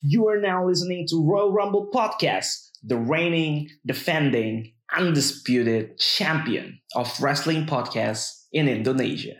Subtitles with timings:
[0.00, 7.66] You are now listening to Royal Rumble Podcast, the reigning, defending, undisputed champion of wrestling
[7.66, 9.34] podcasts in Indonesia.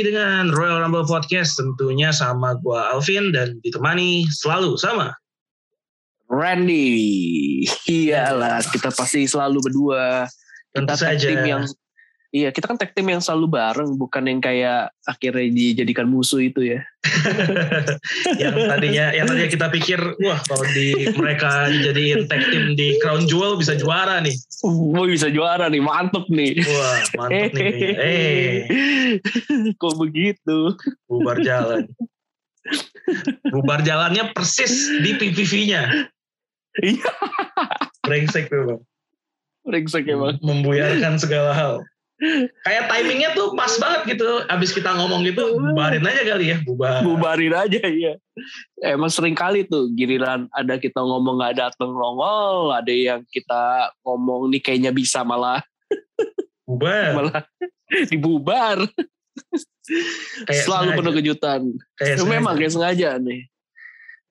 [0.00, 5.12] Kembali dengan Royal Rumble Podcast tentunya sama gua Alvin dan ditemani selalu sama
[6.24, 7.68] Randy.
[7.84, 10.24] Iyalah, kita pasti selalu berdua.
[10.72, 11.26] tentu Kita saja.
[11.28, 11.62] tim yang
[12.30, 16.62] Iya, kita kan tag tim yang selalu bareng, bukan yang kayak akhirnya dijadikan musuh itu
[16.62, 16.78] ya.
[18.42, 23.26] yang tadinya yang tadinya kita pikir wah kalau di mereka jadiin tag team di Crown
[23.26, 24.30] Jewel bisa juara nih.
[24.62, 26.62] Wah bisa juara nih, mantep nih.
[26.70, 27.98] Wah, mantap nih.
[27.98, 28.70] Eh,
[29.74, 30.78] Kok begitu?
[31.10, 31.90] bubar jalan.
[33.50, 36.06] Bubar jalannya persis di PPV-nya.
[36.78, 37.10] Iya,
[38.06, 38.82] Brengsek tuh, Bang.
[39.66, 40.38] brengsek emang.
[40.38, 41.82] Membuyarkan segala hal.
[42.68, 44.44] Kayak timingnya tuh pas banget gitu.
[44.46, 46.58] Abis kita ngomong gitu, bubarin aja kali ya.
[46.60, 47.00] Bubar.
[47.00, 48.14] Bubarin aja ya.
[48.84, 54.52] Emang sering kali tuh giliran ada kita ngomong nggak dateng nongol, ada yang kita ngomong
[54.52, 55.64] nih kayaknya bisa malah
[56.68, 57.16] Bubar.
[57.16, 57.42] malah
[58.12, 58.78] dibubar.
[60.46, 60.98] Kayak Selalu sengaja.
[61.00, 61.60] penuh kejutan.
[61.98, 63.40] Kayak Itu memang kayak sengaja nih.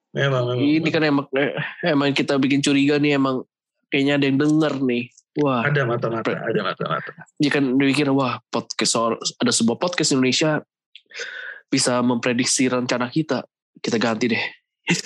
[0.10, 0.58] Memang, memang.
[0.62, 1.54] Ini kan emang eh,
[1.86, 3.44] emang kita bikin curiga nih emang
[3.90, 5.04] kayaknya ada yang denger nih.
[5.38, 7.14] Wah, ada mata-mata, ada mata-mata.
[7.38, 10.66] dia kan mikir wah podcast or- ada sebuah podcast Indonesia
[11.70, 13.46] bisa memprediksi rencana kita.
[13.80, 14.44] Kita ganti deh.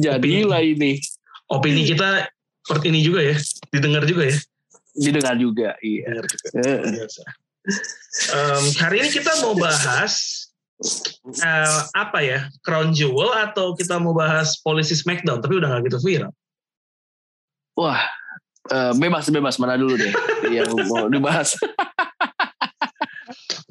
[0.00, 0.96] Jadilah ini
[1.52, 2.24] Opini kita
[2.64, 3.36] seperti ini juga ya,
[3.68, 4.38] didengar juga ya.
[4.96, 5.68] didengar juga.
[5.84, 6.04] Iya.
[6.08, 6.46] Dengar juga.
[6.56, 7.22] Eh, Biasa.
[8.32, 10.14] Em, hari ini kita mau bahas
[11.44, 16.00] eh, apa ya, Crown Jewel atau kita mau bahas polisi Smackdown, tapi udah nggak gitu
[16.00, 16.32] viral.
[17.78, 18.00] Wah,
[18.68, 20.12] eh, bebas bebas mana dulu deh
[20.52, 21.56] yang mau dibahas.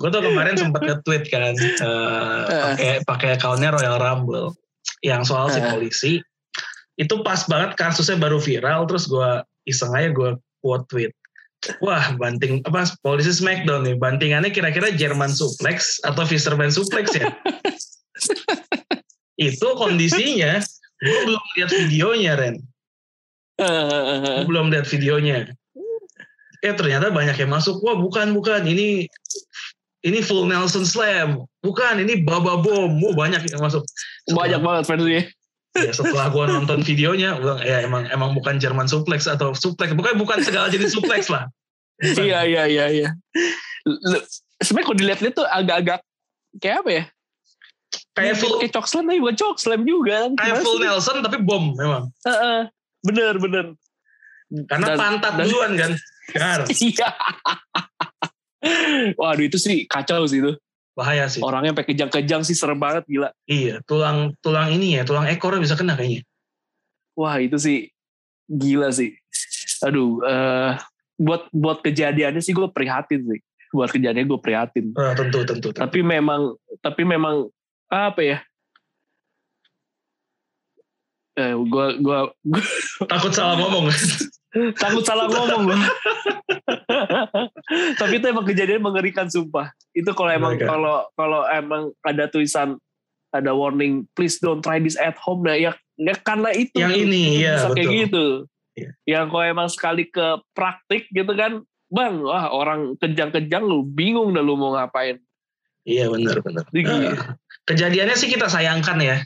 [0.01, 4.57] Gue tuh kemarin sempat nge-tweet kan, eh, pakai pakai accountnya Royal Rumble,
[5.06, 6.13] yang soal si polisi.
[6.97, 10.29] Itu pas banget kasusnya baru viral, terus gue iseng aja gue
[10.66, 11.13] quote tweet.
[11.78, 13.95] Wah, banting apa polisi Smackdown nih.
[14.01, 17.29] Bantingannya kira-kira German suplex atau Fisherman suplex ya?
[19.38, 20.57] itu kondisinya
[21.01, 22.56] gue belum lihat videonya Ren.
[24.49, 25.49] Belum lihat videonya.
[26.61, 27.81] Eh ternyata banyak yang masuk.
[27.81, 29.09] Wah bukan bukan ini
[30.01, 31.45] ini full Nelson Slam.
[31.61, 33.01] Bukan ini Baba Bomb.
[33.01, 33.85] Wah banyak yang masuk.
[34.29, 35.23] Banyak banget fansnya.
[35.71, 39.95] Ya, setelah gue nonton videonya, bilang, ya emang emang bukan German suplex atau suplex.
[39.95, 41.47] Bukan bukan segala jenis suplex lah.
[41.95, 42.27] Bukan.
[42.27, 43.09] Iya iya iya iya.
[44.59, 46.03] Sebenarnya kalau dilihat-lihat tuh agak-agak
[46.59, 47.03] kayak apa ya?
[48.11, 50.31] Kayak full kayak cok slam tapi bukan cok slam juga kan.
[50.35, 50.79] kayak full?
[50.83, 52.11] Nelson tapi bom memang.
[52.27, 52.67] Heeh.
[53.01, 53.66] Bener bener.
[54.67, 55.91] Karena Dan- pantat dan- duluan kan.
[56.31, 56.59] Gar.
[56.72, 57.09] Iya.
[59.17, 60.53] Waduh itu sih kacau sih itu.
[60.94, 61.41] Bahaya sih.
[61.41, 63.31] Orangnya sampai kejang-kejang sih serem banget gila.
[63.47, 66.22] Iya, tulang tulang ini ya, tulang ekornya bisa kena kayaknya.
[67.17, 67.89] Wah itu sih
[68.45, 69.16] gila sih.
[69.81, 70.78] Aduh, eh
[71.18, 73.39] buat buat kejadiannya sih gue prihatin sih.
[73.72, 74.85] Buat kejadiannya gue prihatin.
[74.94, 75.79] Ah, tentu, tentu, tentu.
[75.79, 77.47] Tapi memang tapi memang
[77.89, 78.38] apa ya?
[81.41, 82.62] Eh, gue gua, gua
[83.12, 83.90] Takut salah ngomong.
[84.84, 85.79] takut salah ngomong gue.
[88.02, 89.72] tapi itu emang kejadian mengerikan sumpah.
[89.96, 92.75] Itu kalau emang kalau kalau emang ada tulisan
[93.31, 97.24] ada warning please don't try this at home nah ya, ya karena itu Yang ini,
[97.40, 98.01] ya, bisa kayak betul.
[98.03, 98.25] gitu.
[98.72, 98.90] Iya.
[99.07, 104.44] Yang kalau emang sekali ke praktik gitu kan, bang, wah orang kejang-kejang lu bingung dah
[104.44, 105.16] lu mau ngapain.
[105.88, 106.68] Iya, benar, benar.
[106.68, 109.18] Ah, kejadiannya sih kita sayangkan ya.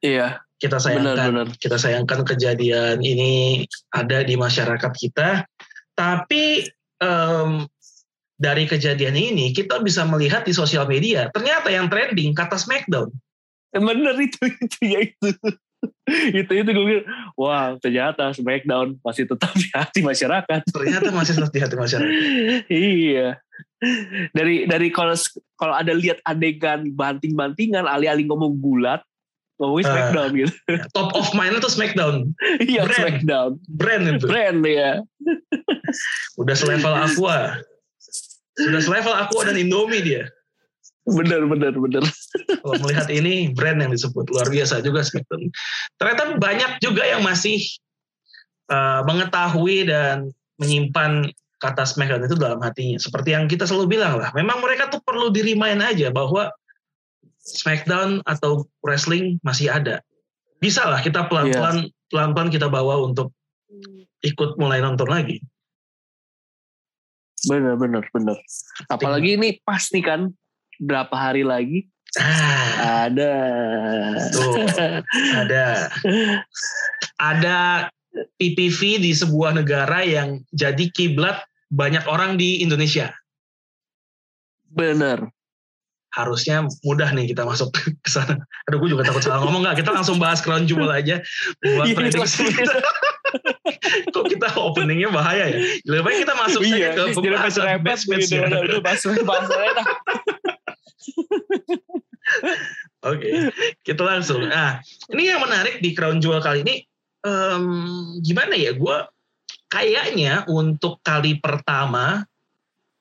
[0.00, 1.16] Iya, Kita sayangkan.
[1.16, 1.48] benar-benar.
[1.60, 5.44] Kita sayangkan kejadian ini ada di masyarakat kita.
[5.96, 6.64] Tapi
[7.00, 7.50] em,
[8.36, 13.08] dari kejadian ini kita bisa melihat di sosial media ternyata yang trending kata Smackdown.
[13.72, 15.28] Bener itu itu ya itu.
[16.40, 20.60] itu itu gue bilang, wah ternyata Smackdown masih tetap di hati masyarakat.
[20.68, 22.12] Ternyata masih tetap di hati masyarakat.
[22.72, 23.40] iya.
[24.32, 25.12] Dari dari kalau
[25.56, 29.04] kalau ada lihat adegan banting-bantingan alih-alih ngomong bulat,
[29.56, 29.80] Ah.
[29.80, 30.52] Smackdown gitu.
[30.92, 32.36] Top of mind itu Smackdown.
[32.68, 33.00] Iya Brand.
[33.00, 33.50] Smackdown.
[33.72, 34.26] Brand itu.
[34.28, 34.90] Brand ya.
[36.36, 37.60] Udah selevel Aqua.
[38.56, 40.28] Sudah selevel Aqua dan Indomie dia.
[41.08, 42.04] Bener bener bener.
[42.60, 45.48] Kalau melihat ini brand yang disebut luar biasa juga Smackdown.
[45.96, 47.56] Ternyata banyak juga yang masih
[48.68, 50.28] uh, mengetahui dan
[50.60, 53.00] menyimpan kata Smackdown itu dalam hatinya.
[53.00, 54.28] Seperti yang kita selalu bilang lah.
[54.36, 56.52] Memang mereka tuh perlu di remind aja bahwa
[57.46, 60.02] SmackDown atau wrestling masih ada.
[60.58, 62.10] Bisa lah kita pelan-pelan yeah.
[62.10, 63.30] pelan-pelan kita bawa untuk
[64.26, 65.38] ikut mulai nonton lagi.
[67.46, 68.38] Bener bener bener.
[68.90, 70.20] Apalagi ini pas nih kan
[70.82, 71.88] berapa hari lagi
[72.18, 73.32] ah, ada
[74.34, 74.52] tuh,
[75.46, 75.64] ada
[77.16, 77.58] ada
[78.40, 83.14] PPV di sebuah negara yang jadi kiblat banyak orang di Indonesia.
[84.66, 85.35] Bener
[86.16, 88.40] harusnya mudah nih kita masuk ke sana.
[88.66, 89.84] Aduh, gue juga takut salah ngomong nggak.
[89.84, 91.20] Kita langsung bahas crown jewel aja
[91.60, 92.48] buat iya, prediksi.
[94.14, 95.58] Kok kita openingnya bahaya ya?
[95.84, 98.48] Lebih baik kita masuk iya, saja ke pembahasan match match ya.
[98.48, 99.46] Udah, bahas bahas
[103.06, 103.52] Oke,
[103.86, 104.42] kita langsung.
[104.48, 106.82] Nah, ini yang menarik di crown jewel kali ini,
[107.22, 108.74] um, gimana ya?
[108.74, 108.98] Gue
[109.70, 112.24] kayaknya untuk kali pertama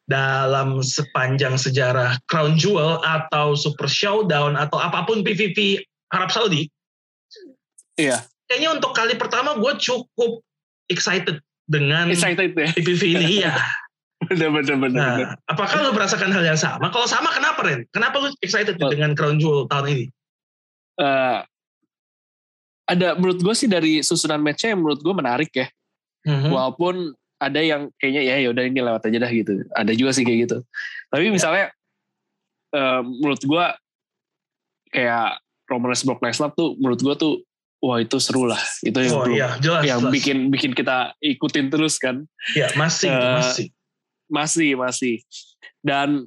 [0.06, 5.82] dalam sepanjang sejarah Crown Jewel atau Super Showdown atau apa pun PVP
[6.14, 6.70] Arab Saudi.
[7.98, 8.22] Iya.
[8.46, 10.46] Kayaknya untuk kali pertama gue cukup
[10.86, 12.70] excited dengan excited ya?
[12.78, 13.26] PVP ini.
[13.42, 13.58] Iya.
[14.30, 15.14] benar benar benar.
[15.18, 16.94] Nah, apakah lo merasakan hal yang sama?
[16.94, 17.86] Kalau sama kenapa Ren?
[17.90, 18.90] Kenapa lo excited oh.
[18.94, 20.06] dengan Crown Jewel tahun ini?
[20.96, 21.44] Uh,
[22.86, 25.68] ada menurut gue sih dari susunan matchnya yang menurut gue menarik ya.
[26.26, 26.52] Mm-hmm.
[26.54, 26.96] Walaupun
[27.40, 29.54] ada yang kayaknya ya ya udah ini lewat aja dah gitu.
[29.76, 30.58] Ada juga sih kayak gitu.
[31.12, 31.72] Tapi misalnya
[32.72, 33.66] uh, menurut gue
[34.96, 37.34] kayak Roman Reigns Brock Lesnar tuh menurut gue tuh
[37.84, 38.60] wah itu seru lah.
[38.82, 40.14] Itu yang oh, iya, jelas, yang jelas.
[40.14, 42.24] bikin bikin kita ikutin terus kan.
[42.56, 43.68] Ya masih uh, masih.
[44.32, 45.16] masih masih.
[45.84, 46.26] Dan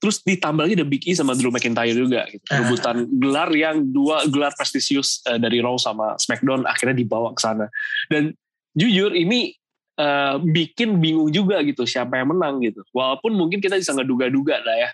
[0.00, 2.42] terus ditambah lagi ada Big E sama Drew McIntyre juga gitu.
[2.50, 2.64] Uh.
[2.64, 7.68] rebutan gelar yang dua gelar prestisius uh, dari Raw sama SmackDown akhirnya dibawa ke sana.
[8.08, 8.32] Dan
[8.74, 9.59] jujur ini
[10.00, 12.80] uh, bikin bingung juga gitu siapa yang menang gitu.
[12.96, 14.90] Walaupun mungkin kita bisa ngeduga-duga lah ya.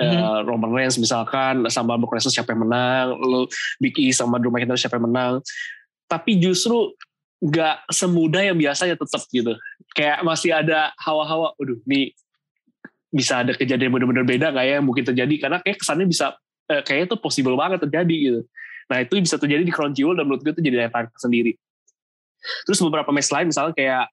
[0.00, 0.16] Mm-hmm.
[0.16, 4.52] Uh, Roman Reigns misalkan sama Brock Lesnar siapa yang menang, lo Big E sama Drew
[4.52, 5.44] McIntyre siapa yang menang.
[6.08, 6.96] Tapi justru
[7.40, 9.56] nggak semudah yang biasanya tetap gitu.
[9.96, 12.12] Kayak masih ada hawa-hawa, waduh nih
[13.10, 16.38] bisa ada kejadian benar-benar beda nggak ya yang mungkin terjadi karena kayak kesannya bisa
[16.70, 18.40] eh, kayaknya tuh possible banget terjadi gitu.
[18.86, 21.58] Nah itu bisa terjadi di Crown Jewel dan menurut gue itu jadi daya sendiri.
[22.64, 24.06] Terus beberapa match lain misalnya kayak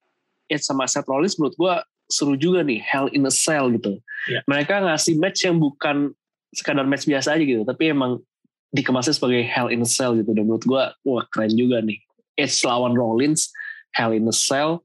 [0.48, 1.74] Edge sama Seth Rollins menurut gue
[2.08, 4.00] seru juga nih Hell in a Cell gitu.
[4.32, 4.42] Yeah.
[4.48, 6.16] Mereka ngasih match yang bukan
[6.56, 8.24] sekadar match biasa aja gitu, tapi emang
[8.72, 10.32] dikemasnya sebagai Hell in a Cell gitu.
[10.32, 12.00] Dan menurut gue, wah keren juga nih.
[12.40, 13.52] Edge lawan Rollins,
[13.92, 14.80] Hell in a Cell.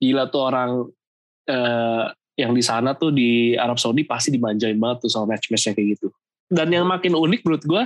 [0.00, 0.70] Gila tuh orang
[1.52, 2.04] uh,
[2.34, 6.08] yang di sana tuh di Arab Saudi pasti dimanjain banget tuh sama match-matchnya kayak gitu.
[6.48, 7.82] Dan yang makin unik menurut gue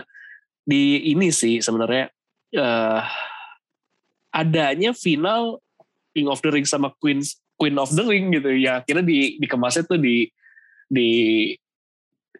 [0.68, 2.12] di ini sih sebenarnya
[2.58, 3.00] uh,
[4.34, 5.62] adanya final
[6.18, 7.22] King of the Ring sama Queen
[7.54, 8.50] Queen of the Ring gitu.
[8.58, 10.26] Ya kira di dikemasnya tuh di
[10.90, 11.08] di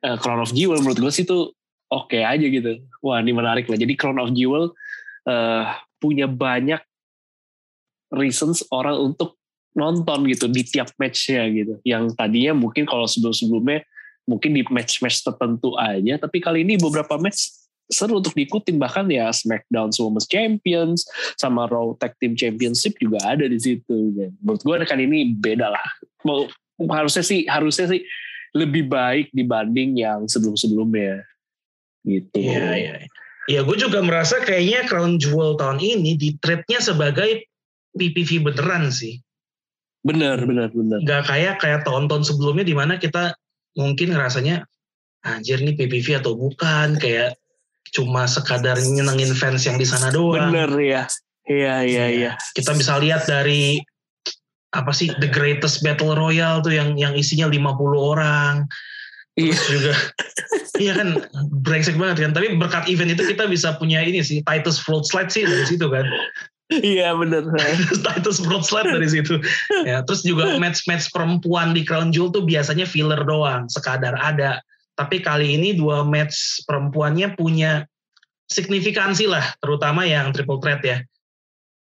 [0.02, 0.82] uh, Crown of Jewel.
[0.82, 1.54] Menurut gue sih tuh
[1.86, 2.82] oke okay aja gitu.
[2.98, 3.78] Wah ini menarik lah.
[3.78, 4.74] Jadi Crown of Jewel
[5.30, 5.64] uh,
[6.02, 6.82] punya banyak
[8.10, 9.38] reasons orang untuk
[9.78, 11.78] nonton gitu di tiap matchnya gitu.
[11.86, 13.86] Yang tadinya mungkin kalau sebelum-sebelumnya
[14.26, 16.18] mungkin di match-match tertentu aja.
[16.18, 21.08] Tapi kali ini beberapa match seru untuk diikutin bahkan ya SmackDown Women's Champions
[21.40, 24.12] sama Raw Tag Team Championship juga ada di situ.
[24.44, 25.88] Menurut gue kan ini beda lah.
[26.28, 26.46] Mau
[26.92, 28.04] harusnya sih harusnya sih
[28.52, 31.24] lebih baik dibanding yang sebelum-sebelumnya
[32.04, 32.38] gitu.
[32.38, 32.94] Iya iya.
[33.48, 37.48] Ya gue juga merasa kayaknya Crown Jewel tahun ini di trade-nya sebagai
[37.96, 39.16] PPV beneran sih.
[40.04, 41.00] Bener bener bener.
[41.08, 43.32] Gak kayak kayak tahun-tahun sebelumnya di mana kita
[43.72, 44.68] mungkin ngerasanya
[45.24, 47.37] anjir nih PPV atau bukan kayak
[47.94, 50.52] cuma sekadar nyenengin fans yang di sana doang.
[50.52, 51.02] Bener ya.
[51.48, 52.32] Iya iya iya.
[52.52, 53.80] Kita bisa lihat dari
[54.76, 57.56] apa sih The Greatest Battle Royale tuh yang yang isinya 50
[57.96, 58.68] orang.
[59.38, 59.94] Iya juga.
[60.82, 61.08] iya kan
[61.64, 62.32] brengsek banget kan.
[62.36, 65.88] Tapi berkat event itu kita bisa punya ini sih Titus Float Slide sih dari situ
[65.88, 66.04] kan.
[66.68, 67.48] Iya bener.
[68.04, 69.40] Titus Float Slide dari situ.
[69.88, 74.60] Ya, terus juga match-match perempuan di Crown Jewel tuh biasanya filler doang, sekadar ada
[74.98, 77.86] tapi kali ini dua match perempuannya punya
[78.50, 80.98] signifikansi lah, terutama yang triple threat ya.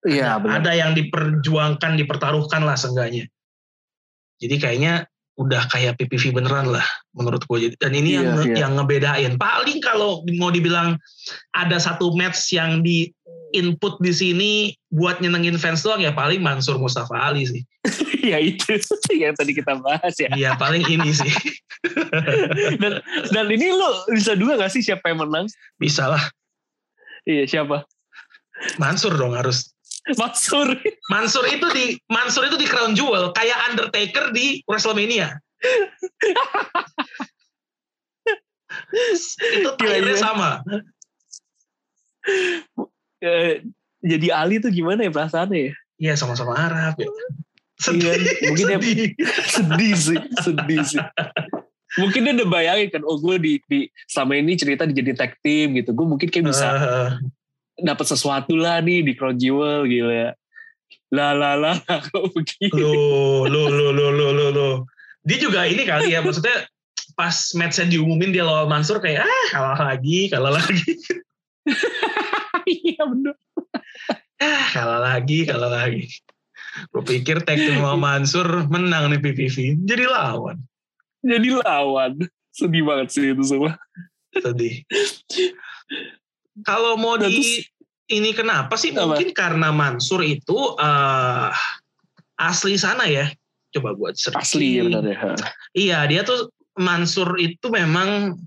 [0.09, 3.29] Iya, ada, ada yang diperjuangkan, dipertaruhkan lah seenggaknya.
[4.41, 7.75] Jadi kayaknya udah kayak PPV beneran lah menurut gue.
[7.77, 8.57] Dan ini iya, yang iya.
[8.65, 9.33] yang ngebedain.
[9.37, 10.97] Paling kalau mau dibilang
[11.53, 13.11] ada satu match yang di
[13.55, 14.53] input di sini
[14.91, 17.63] buat nyenengin fans doang ya paling Mansur Mustafa Ali sih.
[18.35, 18.75] ya itu
[19.15, 20.29] yang tadi kita bahas ya.
[20.35, 21.31] Iya paling ini sih.
[22.83, 22.99] dan,
[23.31, 25.47] dan ini lo bisa dua gak sih siapa yang menang?
[25.79, 26.23] Bisa lah.
[27.25, 27.87] Iya siapa?
[28.77, 29.71] Mansur dong harus.
[30.19, 30.75] Mansur.
[31.09, 35.41] Mansur itu di Mansur itu di Crown Jewel kayak Undertaker di WrestleMania.
[39.55, 40.61] itu terakhirnya sama.
[43.23, 43.63] Eh,
[44.05, 45.73] jadi Ali tuh gimana ya perasaannya ya?
[46.01, 47.09] Iya sama-sama Arab ya.
[47.75, 49.13] Sedih, iya, mungkin sedih.
[49.19, 51.03] dia sedih sih, sedih sih.
[51.99, 55.95] Mungkin dia udah bayangin kan, oh gue di, di selama ini cerita tag team gitu,
[55.95, 57.11] gue mungkin kayak bisa uh,
[57.79, 60.35] dapat sesuatu lah nih di Crown Jewel gitu ya.
[61.15, 61.77] Lah lah lah,
[62.11, 62.79] kok begini?
[62.79, 64.69] Lo lo lo lo lo lo lo.
[65.27, 66.67] Dia juga ini kali ya, maksudnya
[67.15, 70.83] pas matchnya diumumin dia lawan Mansur kayak ah kalah lagi, kalah lagi.
[72.65, 73.35] Iya bener.
[74.41, 76.09] ah kalah lagi, kalah lagi.
[76.91, 79.87] Gue pikir tag team sama Mansur menang nih PPV.
[79.87, 80.59] Jadi lawan.
[81.23, 82.13] Jadi lawan.
[82.51, 83.79] Sedih banget sih itu semua.
[84.35, 84.83] Sedih.
[86.67, 87.63] Kalau mau nah, di
[88.11, 88.91] ini kenapa sih?
[88.95, 89.15] Apa?
[89.15, 91.51] Mungkin karena Mansur itu uh,
[92.39, 93.31] asli sana ya.
[93.75, 94.43] Coba buat searching.
[94.43, 95.19] Asli ya benar ya.
[95.75, 98.39] Iya, dia tuh Mansur itu memang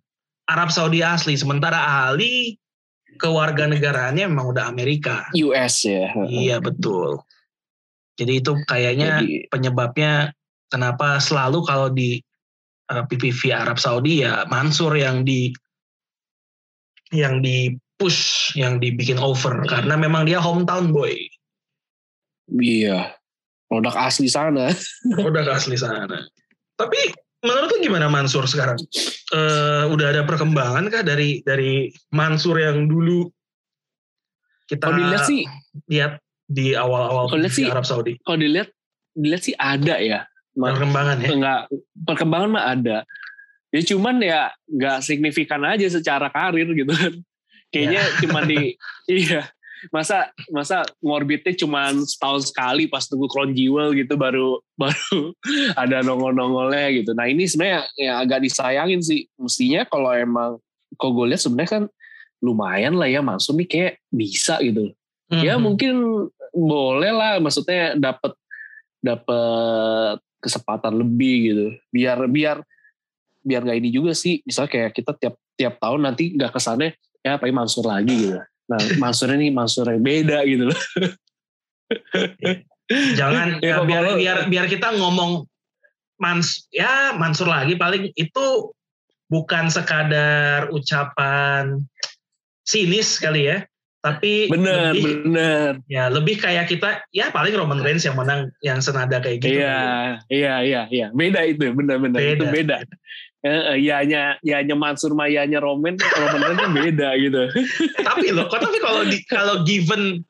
[0.48, 1.36] Arab Saudi asli.
[1.36, 2.56] Sementara Ali
[3.18, 5.28] kewarganegaranya memang udah Amerika.
[5.34, 6.14] US ya.
[6.30, 7.22] Iya betul.
[8.18, 10.34] Jadi itu kayaknya Jadi, penyebabnya
[10.74, 12.18] kenapa selalu kalau di
[12.90, 15.54] uh, eh, PPV Arab Saudi ya Mansur yang di
[17.14, 21.14] yang di push, yang dibikin over karena memang dia hometown boy.
[22.52, 23.16] Iya.
[23.68, 24.72] Produk asli sana.
[25.20, 26.24] Produk asli sana.
[26.80, 28.78] Tapi menurut lu gimana Mansur sekarang?
[29.34, 33.28] Uh, udah ada perkembangan kah dari dari Mansur yang dulu
[34.68, 35.48] kita lihat sih
[35.88, 38.20] lihat di awal-awal di sih, Arab Saudi.
[38.24, 38.72] Kalau dilihat
[39.16, 40.28] dilihat sih ada ya.
[40.58, 41.30] Perkembangan ya?
[41.32, 41.62] Enggak,
[42.04, 42.98] perkembangan mah ada.
[43.72, 47.14] Ya cuman ya nggak signifikan aja secara karir gitu kan.
[47.72, 48.16] Kayaknya ya.
[48.24, 48.76] cuma di
[49.12, 49.42] iya.
[49.94, 55.34] Masa masa ngorbitnya cuma setahun sekali pas tunggu Crown Jewel gitu baru baru
[55.78, 57.12] ada nongol-nongolnya gitu.
[57.14, 59.30] Nah ini sebenarnya ya agak disayangin sih.
[59.38, 60.58] Mestinya kalau emang
[60.96, 61.84] kok gue lihat sebenarnya kan
[62.42, 64.94] lumayan lah ya Mansur nih kayak bisa gitu.
[65.28, 65.44] Mm -hmm.
[65.44, 65.96] Ya mungkin
[66.58, 68.34] boleh lah maksudnya dapat
[69.02, 72.58] dapat kesempatan lebih gitu biar biar
[73.42, 76.94] biar nggak ini juga sih misalnya kayak kita tiap tiap tahun nanti nggak ke sana
[77.22, 80.80] ya pakai Mansur lagi gitu nah Mansur ini Mansur yang beda gitu loh.
[83.20, 85.44] Jangan ya, ya, biar biar biar kita ngomong
[86.18, 88.46] Mans ya Mansur lagi paling itu
[89.28, 91.84] bukan sekadar ucapan
[92.64, 93.68] sinis kali ya
[94.00, 95.72] tapi bener lebih, bener.
[95.92, 100.22] Ya lebih kayak kita ya paling Roman Reigns yang menang yang senada kayak gitu iya
[100.32, 101.08] iya iya iya.
[101.12, 102.16] Beda itu bener bener.
[102.16, 102.34] Beda.
[102.40, 102.78] itu beda
[103.78, 107.48] ya hanya ya hanya Mansur Mayanya Roman Roman kan beda gitu
[108.02, 110.26] tapi loh kok tapi kalau di, kalau given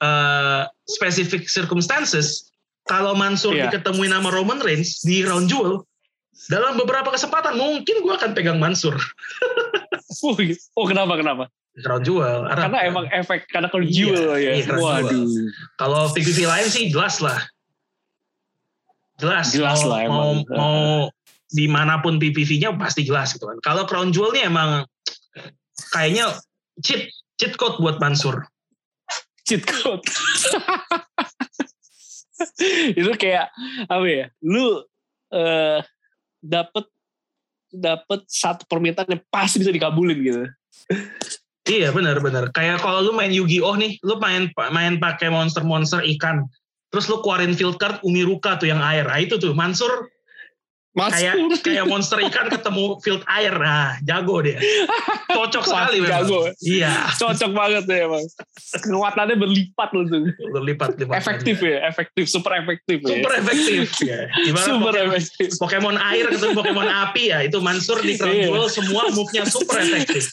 [0.00, 2.48] uh, specific circumstances
[2.88, 3.68] kalau Mansur yeah.
[3.68, 5.84] diketemuin sama Roman Reigns di round jewel
[6.48, 8.96] dalam beberapa kesempatan mungkin gue akan pegang Mansur
[10.24, 10.36] oh,
[10.80, 11.46] oh kenapa kenapa
[11.84, 12.48] crown jewel.
[12.48, 14.50] Arab, karena emang efek karena crown iya, jewel ya.
[14.56, 15.28] Iya, Waduh.
[15.76, 17.36] Kalau PPV lain sih jelas lah.
[19.20, 19.52] Jelas.
[19.52, 20.28] Jelas mau, lah emang.
[20.48, 20.84] Mau, mau
[21.50, 23.58] di mana pun PPV-nya pasti jelas gitu kan.
[23.62, 24.82] Kalau crown jewel ini emang
[25.94, 26.34] kayaknya
[26.82, 27.06] cheat
[27.38, 28.42] cheat code buat Mansur.
[29.46, 30.02] Cheat code.
[32.98, 33.48] itu kayak
[33.86, 34.26] apa ya?
[34.42, 34.82] Lu
[35.32, 35.78] uh,
[36.42, 36.84] dapet
[37.70, 40.42] dapet satu permintaan yang pasti bisa dikabulin gitu.
[41.66, 42.54] Iya benar-benar.
[42.54, 46.46] Kayak kalau lu main Yu-Gi-Oh nih, lu main main pakai monster-monster ikan,
[46.94, 49.02] terus lu keluarin field card Umiruka tuh yang air.
[49.10, 50.06] Ah itu tuh Mansur
[50.96, 53.52] Kayak kayak monster ikan ketemu field air.
[53.52, 54.56] Nah, jago dia.
[55.28, 56.24] Cocok sekali memang.
[56.24, 56.40] Jago.
[56.64, 56.92] Iya.
[57.20, 58.24] Cocok banget ya emang.
[58.80, 60.32] Kekuatannya berlipat loh tuh.
[60.56, 61.20] Berlipat, lipat.
[61.20, 63.04] Efektif ya, efektif, super efektif.
[63.04, 63.38] Super ya.
[63.44, 64.20] efektif ya.
[64.48, 65.48] Gimana super Pokemon, efektif.
[65.60, 68.64] Pokemon air ketemu Pokemon api ya, itu Mansur di Crown iya.
[68.72, 70.24] semua move-nya super efektif.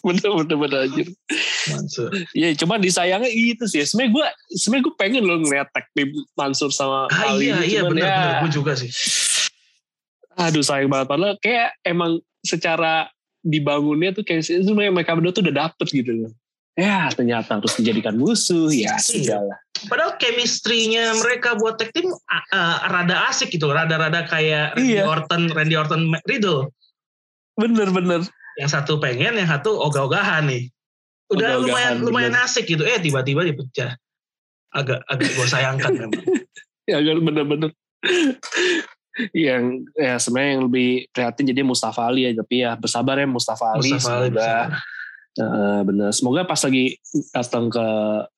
[0.06, 1.08] bener bener bener anjir.
[1.70, 2.10] Mansur.
[2.32, 3.84] Iya cuma disayangnya itu sih.
[3.84, 4.26] Sebenarnya gue
[4.56, 8.16] sebenarnya gue pengen loh ngeliat tag team Mansur sama ah, Ali iya iya bener, ya,
[8.16, 8.40] bener.
[8.46, 8.90] Gue juga sih.
[10.40, 11.06] Aduh sayang banget.
[11.08, 13.12] Padahal kayak emang secara
[13.44, 16.32] dibangunnya tuh kayak sebenarnya mereka berdua tuh udah dapet gitu loh.
[16.78, 18.72] Ya ternyata harus dijadikan musuh.
[18.72, 23.70] Ya sudah lah padahal chemistry-nya mereka buat tag team uh, rada asik gitu.
[23.70, 25.08] Rada-rada kayak Randy iya.
[25.08, 26.68] Orton Randy Orton Riddle.
[27.56, 28.26] Bener-bener
[28.60, 30.68] yang satu pengen yang satu ogah-ogahan nih.
[31.32, 32.06] Udah Ogah lumayan bener.
[32.12, 32.84] lumayan asik gitu.
[32.84, 33.96] Eh tiba-tiba dipecah.
[34.76, 36.24] Agak agak gue sayangkan memang.
[36.84, 37.72] Ya agak bener-bener.
[39.32, 43.76] Yang ya sebenarnya yang lebih prihatin jadi Mustafa Ali ya tapi ya bersabar ya Mustafa
[43.76, 44.52] Ali Mustafa Ali semoga
[45.40, 46.10] uh, bener.
[46.12, 46.84] Semoga pas lagi
[47.32, 47.86] datang ke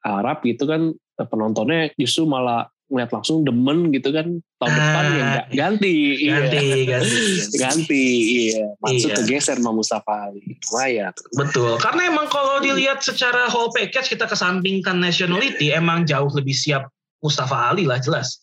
[0.06, 5.22] Arab gitu kan penontonnya justru malah ngeliat langsung demen gitu kan tahun ah, depan ya
[5.24, 6.36] enggak ganti ganti iya.
[6.36, 7.24] ganti ganti,
[7.64, 8.06] ganti
[8.52, 8.64] iya.
[8.84, 9.16] Maksud iya.
[9.16, 11.12] kegeser sama Mustafa Ali lumayan.
[11.32, 11.80] Betul.
[11.80, 16.92] Karena emang kalau dilihat secara whole package kita kesampingkan nationality emang jauh lebih siap
[17.24, 18.36] Mustafa Ali lah jelas.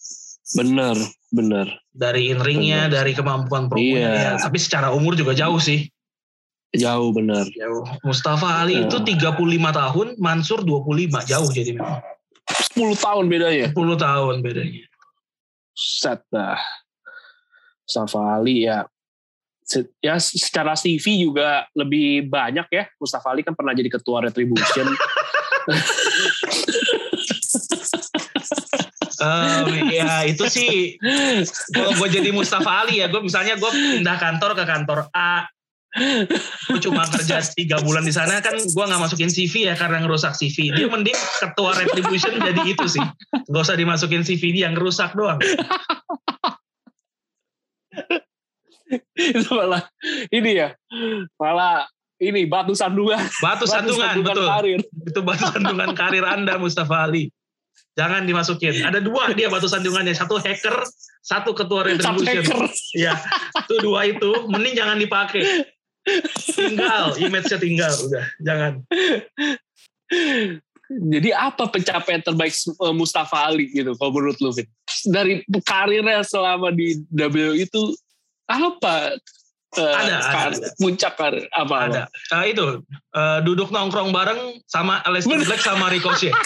[0.58, 0.98] Bener
[1.29, 1.70] bener.
[1.94, 4.29] Dari in ringnya dari kemampuan promonya iya.
[4.34, 4.41] ya.
[4.41, 5.86] tapi secara umur juga jauh sih.
[6.74, 7.46] Jauh bener.
[7.53, 7.86] Jauh.
[8.01, 8.89] Mustafa Ali iya.
[8.89, 9.38] itu 35
[9.77, 12.01] tahun Mansur 25 jauh jadi memang
[12.50, 13.68] 10 tahun bedanya.
[13.72, 14.86] 10 tahun bedanya.
[15.74, 16.60] Set dah.
[17.86, 18.86] Mustafa Ali ya
[20.01, 22.89] ya secara CV juga lebih banyak ya.
[22.98, 24.89] Mustafa Ali kan pernah jadi ketua Retribution.
[29.22, 30.98] um, ya itu sih
[31.75, 35.46] kalau gue jadi Mustafa Ali ya gue misalnya gue pindah kantor ke kantor A
[36.69, 40.38] gue cuma kerja tiga bulan di sana kan gue nggak masukin CV ya karena ngerusak
[40.38, 43.01] CV dia mending ketua retribution jadi itu sih.
[43.50, 45.41] Gak usah dimasukin CV dia yang ngerusak doang.
[49.17, 49.86] Itu malah
[50.29, 50.77] ini ya
[51.41, 51.89] malah
[52.22, 53.19] ini batu sandungan.
[53.41, 54.48] Batu, sandungan, sandungan betul.
[54.48, 54.81] karir.
[54.84, 57.34] itu batu sandungan karir anda Mustafa Ali.
[57.98, 58.86] Jangan dimasukin.
[58.86, 60.86] Ada dua dia batu sandungannya satu hacker
[61.24, 62.69] satu ketua retribution.
[62.96, 63.15] Iya,
[63.65, 65.43] itu dua itu mending jangan dipakai
[66.53, 68.73] tinggal image-nya tinggal udah jangan
[70.89, 74.69] jadi apa pencapaian terbaik eh, Mustafa Ali gitu kalau menurut lu Fit?
[75.07, 77.93] dari karirnya selama di W itu
[78.49, 79.13] apa
[79.77, 82.01] uh, ada, kar ada, puncak karir apa ada
[82.33, 82.81] uh, itu
[83.13, 86.33] uh, duduk nongkrong bareng sama Aleister Black sama Ricochet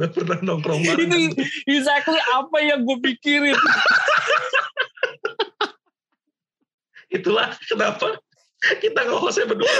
[0.00, 1.06] Udah pernah nongkrong bareng.
[1.12, 1.30] Ini
[1.68, 3.54] exactly apa yang gue pikirin.
[7.10, 8.22] Itulah kenapa
[8.78, 9.70] kita nge berdua.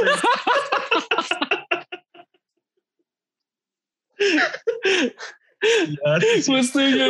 [5.61, 6.16] Ya,
[6.49, 7.07] Mestinya.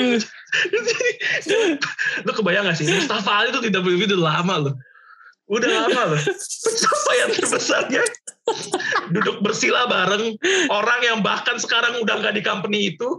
[2.26, 4.74] lu kebayang gak sih Mustafa Ali tuh tidak begitu lama loh
[5.50, 6.20] udah lama loh.
[6.62, 8.02] Pencapaian terbesarnya.
[9.10, 10.38] Duduk bersila bareng.
[10.70, 13.18] Orang yang bahkan sekarang udah nggak di company itu.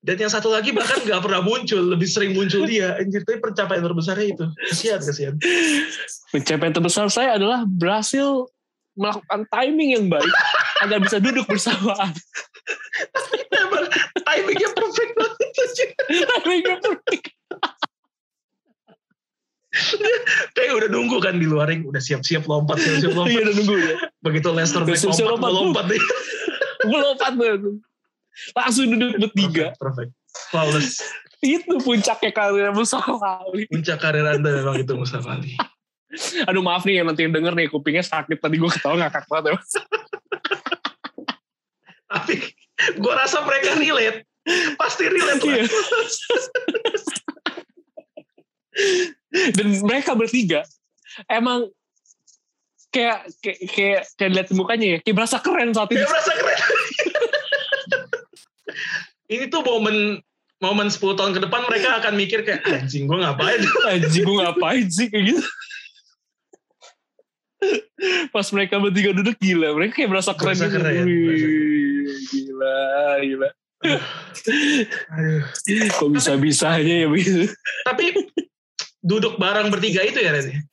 [0.00, 1.82] Dan yang satu lagi bahkan nggak pernah muncul.
[1.82, 2.94] Lebih sering muncul dia.
[2.96, 4.46] Anjir tapi pencapaian terbesarnya itu.
[4.70, 5.34] Kasihan kasihan
[6.34, 8.50] pencapaian terbesar saya adalah berhasil
[8.98, 10.34] melakukan timing yang baik.
[10.82, 12.14] Agar bisa duduk bersamaan.
[14.24, 15.36] Timingnya perfect banget
[16.42, 17.24] timingnya perfect
[20.54, 23.32] kayak udah nunggu kan di luar ring udah siap-siap lompat siap-siap lompat.
[23.34, 23.96] Iya udah nunggu ya.
[24.22, 25.50] Begitu Lester Black siap -siap lompat.
[25.50, 26.02] lompat nih.
[26.88, 27.80] Gue lompat tuh
[28.54, 29.70] langsung duduk bertiga.
[29.78, 30.10] perfect, perfect.
[30.50, 30.98] flawless.
[31.44, 35.54] Itu puncaknya karir Mustafa Ali puncak karir anda memang itu Mustafa Ali
[36.48, 38.38] aduh maaf nih yang nanti yang denger nih kupingnya sakit.
[38.38, 39.58] Tadi gue ketawa ngakak banget ya
[42.14, 42.38] tapi
[42.94, 44.22] gue rasa mereka relate.
[44.78, 45.56] Pasti relate lah.
[45.56, 45.64] Iya
[49.34, 50.62] dan mereka bertiga
[51.26, 51.66] emang
[52.94, 55.98] kayak kayak kayak, kayak lihat mukanya ya kayak berasa keren saat itu.
[55.98, 56.60] Kayak berasa keren.
[59.34, 60.22] Ini tuh momen
[60.62, 63.58] momen 10 tahun ke depan mereka akan mikir kayak anjing gue ngapain?
[63.90, 65.10] Anjing gue ngapain sih?
[65.10, 65.42] Kayak gitu.
[68.30, 69.74] Pas mereka bertiga duduk gila.
[69.74, 71.48] Mereka kayak berasa keren berasa keren, berasa
[72.30, 72.78] gila
[73.26, 73.50] gila.
[73.84, 74.00] Aduh.
[75.92, 77.52] kok bisa bisanya ya begitu
[77.84, 78.16] tapi
[79.04, 80.64] duduk bareng bertiga itu ya Ren.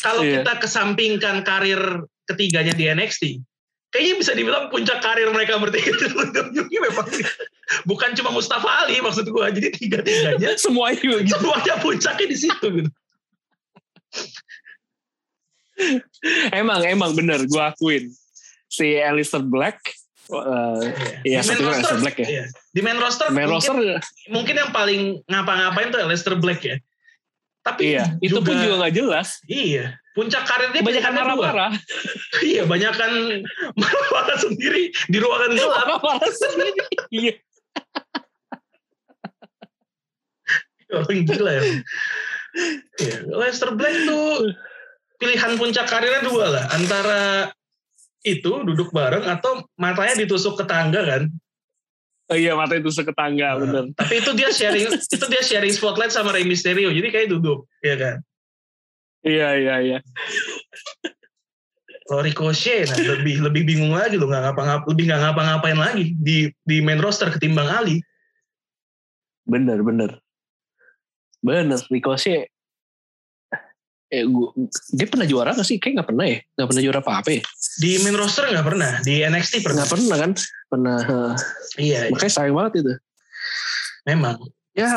[0.00, 0.40] Kalau yeah.
[0.40, 3.44] kita kesampingkan karir ketiganya di NXT,
[3.96, 7.06] kayaknya bisa dibilang puncak karir mereka bertiga itu memang
[7.88, 11.32] bukan cuma Mustafa Ali maksud gue jadi tiga tiganya semuanya gitu.
[11.32, 12.90] semuanya puncaknya di situ gitu.
[16.52, 18.12] emang emang bener gue akuin
[18.68, 19.80] si Alistair Black
[20.26, 20.82] Uh,
[21.22, 22.26] iya, di main roster, Black ya.
[22.26, 22.44] Iya.
[22.74, 26.82] Di main roster, main mungkin, roster mungkin yang paling ngapa-ngapain tuh Alistair Black ya.
[27.66, 29.42] Tapi iya, itu pun juga nggak jelas.
[29.50, 31.74] Iya, puncak karirnya banyak marah-marah.
[32.46, 33.10] iya, banyak kan
[33.82, 35.74] marah-marah sendiri di ruangan gelap.
[35.74, 36.86] Marah-marah sendiri.
[37.10, 37.34] iya.
[40.94, 41.62] Orang gila ya.
[43.02, 44.54] Iya, Lester Black tuh
[45.18, 47.50] pilihan puncak karirnya dua lah, antara
[48.22, 51.26] itu duduk bareng atau matanya ditusuk ke tangga kan.
[52.26, 53.84] Oh iya mata itu seketangga uh, bener.
[53.94, 57.94] Tapi itu dia sharing itu dia sharing spotlight sama Rey Mysterio jadi kayak duduk ya
[57.94, 58.16] kan.
[59.22, 59.98] Iya iya iya.
[62.06, 66.50] Kalau Ricochet nah, lebih lebih bingung lagi loh nggak ngapa-ngapa lebih nggak ngapa-ngapain lagi di
[66.62, 68.02] di main roster ketimbang Ali.
[69.46, 70.18] Bener bener.
[71.42, 72.50] Bener Ricochet
[74.06, 74.54] eh gua,
[74.94, 75.82] dia pernah juara gak sih?
[75.82, 77.42] Kayak nggak pernah ya, nggak pernah juara apa-apa ya?
[77.76, 79.84] Di main roster nggak pernah, di NXT pernah.
[79.84, 80.30] Nggak pernah kan?
[80.72, 80.98] Pernah.
[81.76, 82.00] Iya.
[82.08, 82.92] Makanya sayang banget itu.
[84.08, 84.36] Memang.
[84.72, 84.96] Ya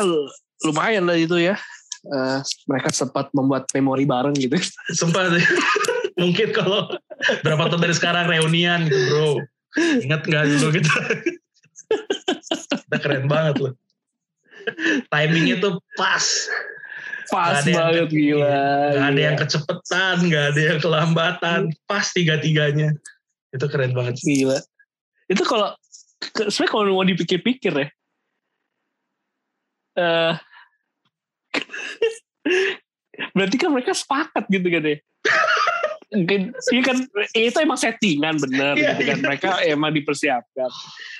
[0.64, 1.56] lumayan lah itu ya.
[2.00, 4.56] Uh, mereka sempat membuat memori bareng gitu.
[4.96, 5.36] Sempat.
[6.20, 6.88] Mungkin kalau
[7.44, 9.30] berapa tahun dari sekarang reunian gitu bro.
[10.04, 10.90] Ingat nggak dulu gitu.
[12.88, 13.74] Kita keren banget loh.
[15.08, 16.24] Timingnya tuh pas.
[17.30, 18.66] Pas banget yang, gila.
[18.94, 19.26] Gak ada iya.
[19.30, 21.60] yang kecepetan, gak ada yang kelambatan.
[21.86, 22.90] Pas tiga-tiganya.
[23.54, 24.18] Itu keren banget.
[24.20, 24.58] Gila.
[25.30, 25.74] Itu kalau
[26.50, 27.88] sebenarnya kalau mau dipikir-pikir ya.
[29.98, 30.34] Uh,
[33.36, 34.96] berarti kan mereka sepakat gitu kan ya.
[36.10, 37.06] Iya kan
[37.38, 39.22] itu emang settingan bener Iya, gitu kan iya.
[39.22, 40.66] mereka emang dipersiapkan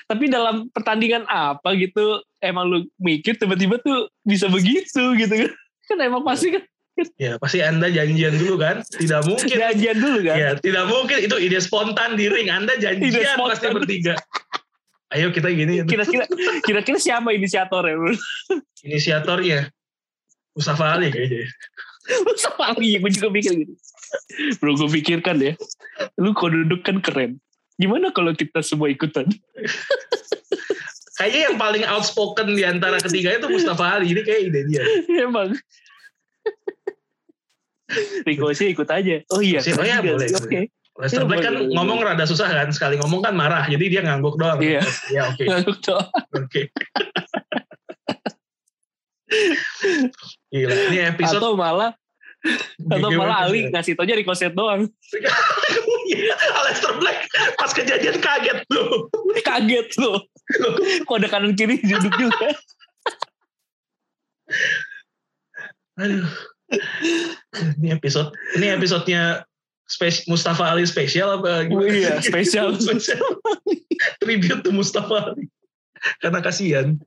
[0.03, 5.51] tapi dalam pertandingan apa gitu emang lu mikir tiba-tiba tuh bisa begitu gitu kan
[5.91, 6.63] kan emang pasti kan
[7.17, 8.83] Ya pasti anda janjian dulu kan.
[8.85, 9.47] Tidak mungkin.
[9.47, 12.47] janjian dulu kan Ya tidak mungkin itu ide spontan di ring.
[12.47, 13.49] Anda Ide janjian spontan.
[13.51, 14.13] pasti bertiga.
[15.11, 15.83] Ayo kita gini.
[15.83, 16.23] kira-kira
[16.63, 18.15] kira-kira siapa inisiatornya
[18.81, 19.67] Inisiatornya
[20.55, 21.47] Mustafa Ali kayaknya.
[22.35, 23.73] sama Ali gue juga mikir gitu
[24.59, 25.53] bro gue pikirkan ya
[26.19, 27.37] lu kalau duduk kan keren
[27.77, 29.29] gimana kalau kita semua ikutan
[31.21, 34.09] Kayaknya yang paling outspoken di antara ketiga itu Mustafa Ali.
[34.09, 34.81] Ini kayak ide dia.
[35.21, 35.53] emang
[38.25, 40.39] Ricochet ikut aja oh iya oh iya, keren juga boleh, sih.
[40.39, 40.59] oke
[41.01, 41.75] Lester Iya, Black kan boleh, boleh.
[41.75, 42.67] ngomong rada susah kan.
[42.69, 43.63] Sekali ngomong kan marah.
[43.65, 44.59] Jadi dia ngangguk doang.
[44.59, 44.83] Iya.
[45.15, 45.43] Ya oke.
[45.47, 46.07] Ngangguk doang.
[46.35, 46.61] Oke.
[50.51, 50.73] Gila.
[50.91, 51.95] Ini episode atau malah
[52.89, 54.89] atau malah Ali ngasih tau aja Ricochet doang
[56.11, 59.07] Iya, Lester Black pas kejadian kaget tuh.
[59.45, 60.25] kaget loh
[61.07, 62.49] kok ada kanan kiri duduk juga
[65.99, 66.27] Aduh.
[67.79, 69.43] Ini episode ini episodenya
[69.91, 72.75] spes, Mustafa Ali spesial apa Oh iya, spesial.
[72.83, 73.19] spesial.
[74.23, 75.51] Tribute to Mustafa Ali.
[76.23, 76.97] Karena kasihan.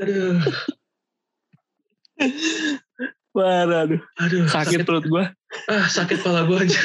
[0.00, 0.42] Aduh,
[3.34, 4.00] Parah, aduh.
[4.22, 5.24] aduh Sakit perut gue.
[5.66, 6.80] Ah, sakit kepala gue aja.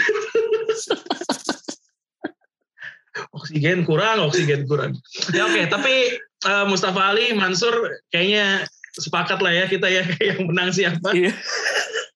[3.39, 4.99] Oksigen kurang, oksigen kurang.
[5.31, 7.71] Ya oke, tapi eh, Mustafa Ali, Mansur
[8.11, 8.67] kayaknya
[8.99, 10.03] sepakat lah ya kita ya
[10.35, 11.15] yang menang siapa.
[11.15, 11.33] Iya.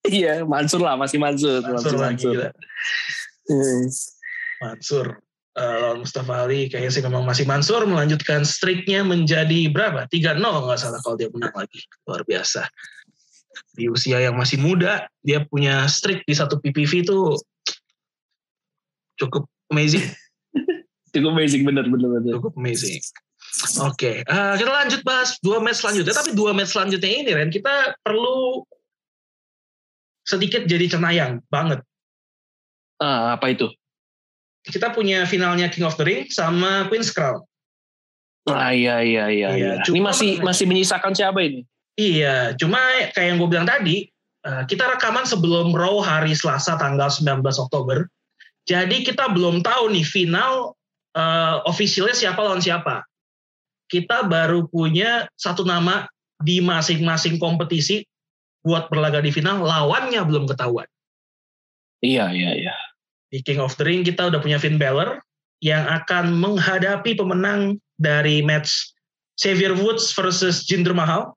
[0.04, 1.64] iya, Mansur lah, masih Mansur.
[1.64, 2.50] Mansur masih lagi gila.
[3.48, 3.84] Hmm.
[4.64, 10.10] Mansur lawan Mustafa Ali kayaknya sih memang masih Mansur melanjutkan streaknya menjadi berapa?
[10.10, 11.86] 3-0 nggak salah kalau dia menang lagi.
[12.10, 12.66] Luar biasa.
[13.78, 17.38] Di usia yang masih muda, dia punya streak di satu PPV itu
[19.22, 20.10] cukup amazing.
[21.14, 22.34] Cukup basic, bener, bener, bener.
[22.42, 22.98] cukup amazing.
[23.86, 26.10] Oke, eh, kita lanjut bahas dua match selanjutnya.
[26.18, 28.66] Tapi dua match selanjutnya ini, Ren, kita perlu
[30.26, 31.86] sedikit jadi cenayang banget.
[32.98, 33.70] Ah, apa itu?
[34.64, 37.44] Kita punya finalnya King of the Ring sama Queen's Crown.
[38.48, 39.50] Ah, iya, iya, iya.
[39.54, 39.84] Iya, iya.
[39.86, 41.62] cuma- Ini masih masih menyisakan siapa ini?
[41.94, 42.80] Iya, cuma
[43.14, 44.10] kayak yang gue bilang tadi,
[44.42, 48.10] eh, kita rekaman sebelum Raw hari Selasa tanggal 19 Oktober.
[48.66, 50.74] Jadi kita belum tahu nih final
[51.14, 53.06] eh, officialnya siapa lawan siapa.
[53.88, 56.10] Kita baru punya satu nama
[56.42, 58.04] di masing-masing kompetisi
[58.64, 60.88] buat berlaga di final, lawannya belum ketahuan.
[62.04, 62.76] Iya, iya, iya.
[63.32, 65.20] Di King of the Ring kita udah punya Finn Balor
[65.64, 68.94] yang akan menghadapi pemenang dari match
[69.40, 71.32] Xavier Woods versus Jinder Mahal.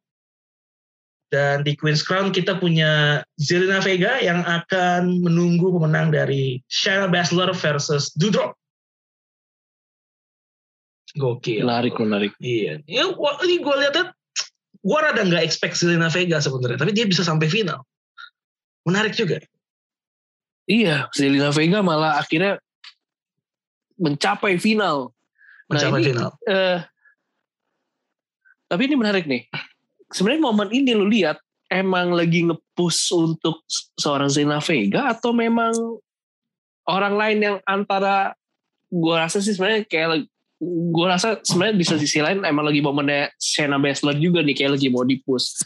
[1.27, 7.51] Dan di Queen's Crown kita punya Zelina Vega yang akan menunggu pemenang dari Shayna Baszler
[7.51, 8.55] versus Doudrop.
[11.17, 11.65] Gokil.
[11.65, 12.33] Menarik, menarik.
[12.39, 12.85] Iya.
[12.85, 14.13] Ya, gua- ini gue lihatnya,
[14.77, 17.83] gue rada nggak expect Zelina Vega sebenarnya, tapi dia bisa sampai final.
[18.85, 19.41] Menarik juga.
[20.69, 22.61] Iya, Zelina Vega malah akhirnya
[23.97, 25.11] mencapai final.
[25.67, 26.31] Nah, Mencapai ini, final.
[26.47, 26.79] eh,
[28.69, 29.47] tapi ini menarik nih.
[30.13, 33.67] Sebenarnya momen ini lu lihat emang lagi nge-push untuk
[33.99, 35.75] seorang Zelina Vega atau memang
[36.87, 38.35] orang lain yang antara
[38.87, 40.31] gua rasa sih sebenarnya kayak
[40.63, 44.89] gua rasa sebenarnya di sisi lain emang lagi momennya Shayna Baszler juga nih kayak lagi
[44.89, 45.61] mau di-push.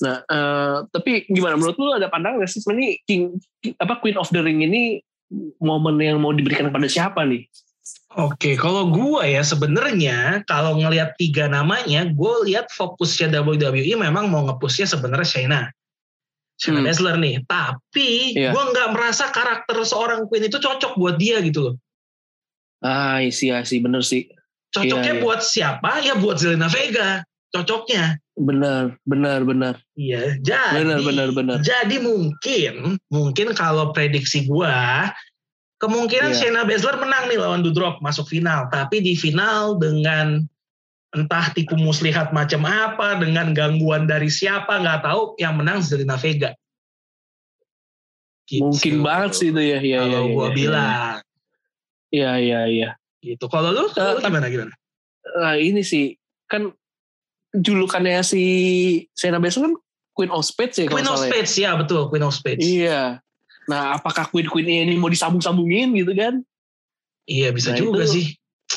[0.00, 3.22] Nah, eh, tapi gimana menurut lu ada pandangan nggak sih sebenarnya King
[3.76, 5.02] apa Queen of the Ring ini
[5.60, 7.46] momen yang mau diberikan kepada siapa nih?
[8.18, 14.42] Oke, kalau gue ya sebenarnya kalau ngelihat tiga namanya, gue lihat fokusnya WWE memang mau
[14.50, 15.62] ngepushnya sebenarnya Shayna.
[16.58, 16.86] Shayna Hmm.
[16.90, 17.34] Baszler nih.
[17.46, 18.50] Tapi Iya.
[18.50, 21.74] gue nggak merasa karakter seorang Queen itu cocok buat dia gitu loh.
[22.80, 24.28] Ah, isi sih bener sih.
[24.70, 25.22] Cocoknya Iya, iya.
[25.24, 25.90] buat siapa?
[26.00, 27.26] Ya buat Zelina Vega.
[27.50, 28.16] Cocoknya.
[28.38, 29.74] Benar, benar, benar.
[29.98, 30.38] Iya.
[30.40, 31.56] Jadi, Benar, benar, benar.
[31.60, 34.76] jadi mungkin, mungkin kalau prediksi gue,
[35.80, 36.38] Kemungkinan yeah.
[36.52, 40.44] Shayna Baszler menang nih lawan Dudrop masuk final, tapi di final dengan
[41.16, 46.52] entah tipu muslihat macam apa dengan gangguan dari siapa nggak tahu yang menang Zelina Vega.
[48.44, 48.60] Gitu.
[48.60, 49.80] Mungkin banget sih itu ya.
[49.80, 51.14] ya Kalau ya, gue ya, bilang.
[52.10, 52.90] Iya iya iya.
[53.22, 53.46] Gitu.
[53.46, 54.74] Kalau lu, uh, gimana gimana?
[55.24, 56.16] Uh, ini sih
[56.50, 56.74] kan
[57.54, 58.42] julukannya si
[59.14, 59.74] Sena Baszler kan
[60.14, 61.30] Queen of Spades ya Queen of ya?
[61.30, 62.62] Spades ya betul Queen of Spades.
[62.62, 63.22] Iya.
[63.70, 66.42] Nah apakah Queen Queen ini mau disambung-sambungin gitu kan?
[67.30, 68.26] Iya bisa nah, juga itu, sih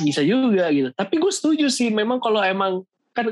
[0.02, 2.82] bisa juga gitu tapi gue setuju sih memang kalau emang
[3.14, 3.30] kan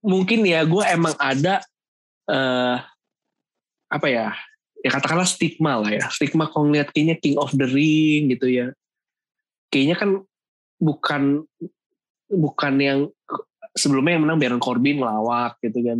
[0.00, 1.60] mungkin ya gue emang ada
[2.24, 2.80] uh,
[3.92, 4.32] apa ya
[4.80, 8.72] ya katakanlah stigma lah ya stigma kalau ngeliat kayaknya King of the Ring gitu ya
[9.70, 10.10] kayaknya kan
[10.82, 11.46] bukan
[12.30, 12.98] bukan yang
[13.74, 15.98] sebelumnya yang menang Baron Corbin melawak gitu kan.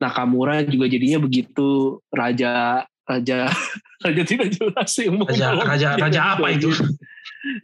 [0.00, 2.00] Nakamura juga jadinya begitu.
[2.10, 3.50] Raja raja
[4.06, 6.70] raja tidak jelas sih raja raja raja apa itu?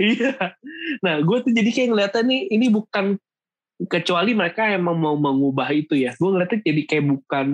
[0.00, 0.56] Iya.
[1.04, 3.20] Nah gue tuh jadi kayak ngeliatnya nih ini bukan
[3.92, 6.16] kecuali mereka emang mau mengubah itu ya.
[6.16, 7.46] Gue ngeliatnya jadi kayak bukan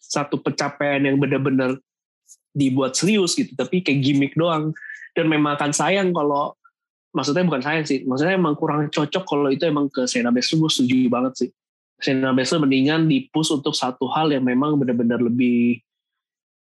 [0.00, 1.76] satu pencapaian yang benar-benar
[2.56, 4.72] dibuat serius gitu tapi kayak gimmick doang.
[5.12, 6.56] Dan memang akan sayang kalau
[7.16, 8.04] maksudnya bukan sayang sih.
[8.04, 11.50] Maksudnya emang kurang cocok kalau itu emang ke Sena Baszler gue setuju banget sih.
[11.96, 15.80] Sena Baszler mendingan dipus untuk satu hal yang memang benar-benar lebih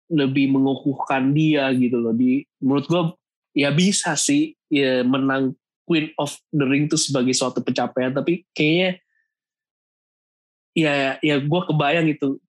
[0.07, 2.15] lebih mengukuhkan dia gitu loh.
[2.15, 3.01] Di menurut gue
[3.59, 8.97] ya bisa sih ya menang Queen of the Ring itu sebagai suatu pencapaian tapi kayaknya
[10.71, 12.39] ya ya gue kebayang itu.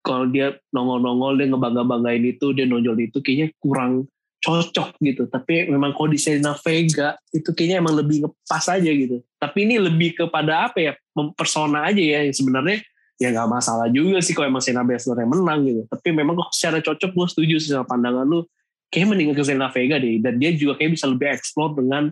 [0.00, 4.08] Kalau dia nongol-nongol dia ngebangga-banggain itu dia nonjol itu kayaknya kurang
[4.40, 9.20] cocok gitu tapi memang kalau di Selena Vega itu kayaknya emang lebih ngepas aja gitu
[9.36, 10.92] tapi ini lebih kepada apa ya
[11.36, 12.80] persona aja ya yang sebenarnya
[13.20, 16.56] ya nggak masalah juga sih kalau emang Selena Baszler yang menang gitu tapi memang kok
[16.56, 18.48] secara cocok gue setuju sih sama pandangan lu
[18.90, 22.10] kayak mendingan ke Zelina Vega deh dan dia juga kayak bisa lebih explore dengan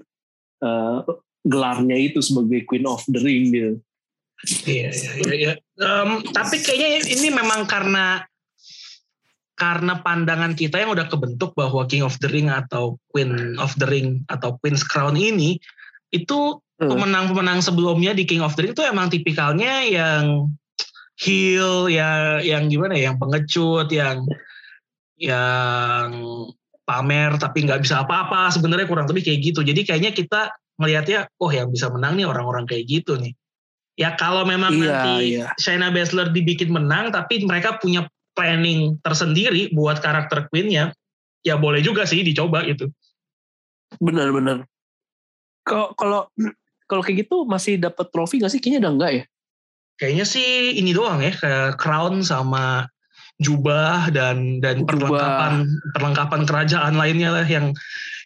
[0.62, 1.02] uh,
[1.42, 3.72] gelarnya itu sebagai Queen of the Ring gitu.
[4.70, 5.10] Iya iya.
[5.34, 5.52] iya.
[5.82, 8.22] Um, tapi kayaknya ini memang karena
[9.58, 13.90] karena pandangan kita yang udah kebentuk bahwa King of the Ring atau Queen of the
[13.90, 15.58] Ring atau Queen's Crown ini
[16.14, 16.86] itu hmm.
[16.86, 20.54] pemenang-pemenang sebelumnya di King of the Ring itu emang tipikalnya yang
[21.18, 24.22] heel ya yang gimana ya yang pengecut yang
[25.18, 26.08] yang
[26.86, 31.50] pamer tapi nggak bisa apa-apa sebenarnya kurang lebih kayak gitu jadi kayaknya kita melihatnya oh
[31.50, 33.34] yang bisa menang nih orang-orang kayak gitu nih
[33.98, 35.46] ya kalau memang iya, nanti iya.
[35.58, 38.06] Shayna Baszler dibikin menang tapi mereka punya
[38.38, 40.94] planning tersendiri buat karakter Queennya
[41.42, 42.87] ya boleh juga sih dicoba gitu.
[43.98, 44.62] Benar-benar
[45.68, 46.20] kalau kalau
[46.88, 48.61] kalau kayak gitu masih dapat trofi gak sih?
[48.64, 49.24] Kayaknya udah enggak ya?
[50.01, 50.48] Kayaknya sih
[50.81, 52.88] ini doang ya kayak crown sama
[53.38, 57.77] jubah dan dan perlengkapan perlengkapan kerajaan lainnya lah yang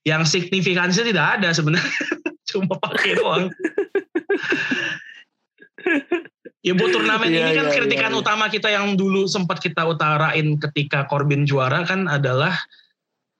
[0.06, 2.06] yang signifikansinya tidak ada sebenarnya.
[2.52, 3.48] Cuma pakai doang
[6.62, 8.22] ya buat turnamen yeah, ini kan yeah, kritikan yeah, yeah.
[8.22, 12.54] utama kita yang dulu sempat kita utarain ketika Corbin juara kan adalah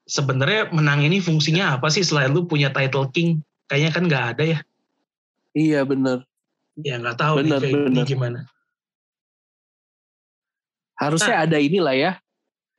[0.06, 4.44] sebenarnya menang ini fungsinya apa sih selain lu punya title king kayaknya kan nggak ada
[4.44, 4.58] ya
[5.54, 6.26] iya benar
[6.76, 8.04] ya nggak tahu bener, nih, bener.
[8.04, 8.40] gimana
[10.98, 12.12] harusnya nah, ada inilah ya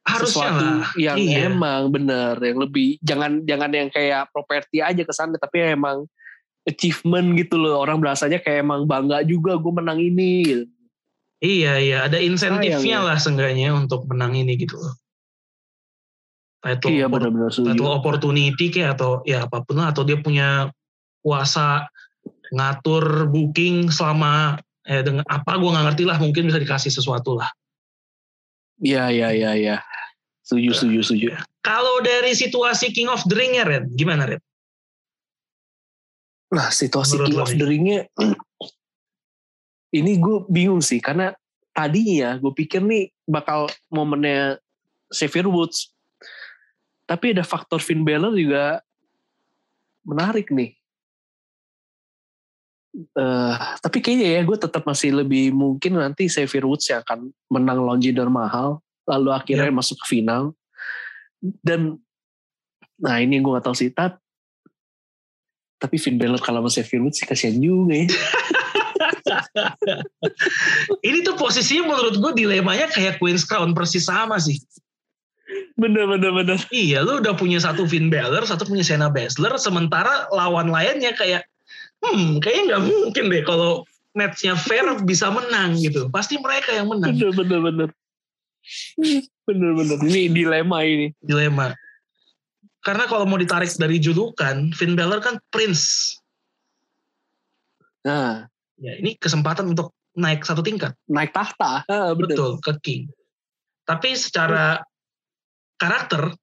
[0.03, 0.91] harusnya sesuatu lah.
[0.99, 1.47] yang iya.
[1.47, 6.03] emang bener yang lebih jangan jangan yang kayak properti aja ke sana tapi emang
[6.63, 10.63] achievement gitu loh orang berasanya kayak emang bangga juga gue menang ini gitu.
[11.43, 14.95] iya iya ada insentifnya lah seenggaknya untuk menang ini gitu loh
[16.63, 20.71] title iya, bener -bener title opportunity kayak atau ya apa pun lah atau dia punya
[21.19, 21.91] kuasa
[22.55, 24.55] ngatur booking selama
[24.87, 27.51] eh dengan apa gue nggak ngerti lah mungkin bisa dikasih sesuatu lah
[28.83, 29.77] Iya, iya, iya, iya.
[30.43, 31.27] Setuju, setuju, setuju.
[31.63, 34.43] Kalau dari situasi King of the Ring-nya, Red, gimana, Red?
[36.53, 37.99] Nah, situasi Menurut King of the Ring-nya,
[39.89, 41.33] ini gue bingung sih, karena
[41.73, 44.61] tadinya gue pikir nih bakal momennya
[45.09, 45.89] Xavier Woods.
[47.09, 48.79] Tapi ada faktor Finn Balor juga
[50.05, 50.75] menarik nih
[53.17, 57.79] uh, tapi kayaknya ya gue tetap masih lebih mungkin nanti Xavier Woods yang akan menang
[57.81, 59.75] lawan Jinder Mahal lalu akhirnya yeah.
[59.75, 60.55] masuk ke final
[61.63, 61.99] dan
[62.99, 64.21] nah ini gue gak tahu sih tapi
[65.83, 68.03] tapi Finn Balor kalau sama Xavier Woods sih kasihan juga ya
[71.07, 74.63] ini tuh posisinya menurut gue dilemanya kayak Queen's Crown persis sama sih
[75.75, 80.31] bener bener bener iya lu udah punya satu Finn Balor satu punya Shayna Baszler sementara
[80.31, 81.43] lawan lainnya kayak
[81.99, 86.07] hmm kayaknya nggak mungkin deh kalau matchnya fair bisa menang gitu.
[86.13, 87.17] Pasti mereka yang menang.
[87.17, 87.89] Bener bener bener.
[89.43, 89.97] Bener bener.
[89.99, 91.11] Ini dilema ini.
[91.19, 91.73] Dilema.
[92.83, 96.15] Karena kalau mau ditarik dari julukan, Finn Balor kan Prince.
[98.03, 100.91] Nah, Ya, ini kesempatan untuk naik satu tingkat.
[101.07, 101.87] naik tahta.
[101.87, 102.35] Ah, bener.
[102.35, 103.01] Betul, ke King.
[103.85, 104.81] Tapi secara
[105.77, 106.35] karakter,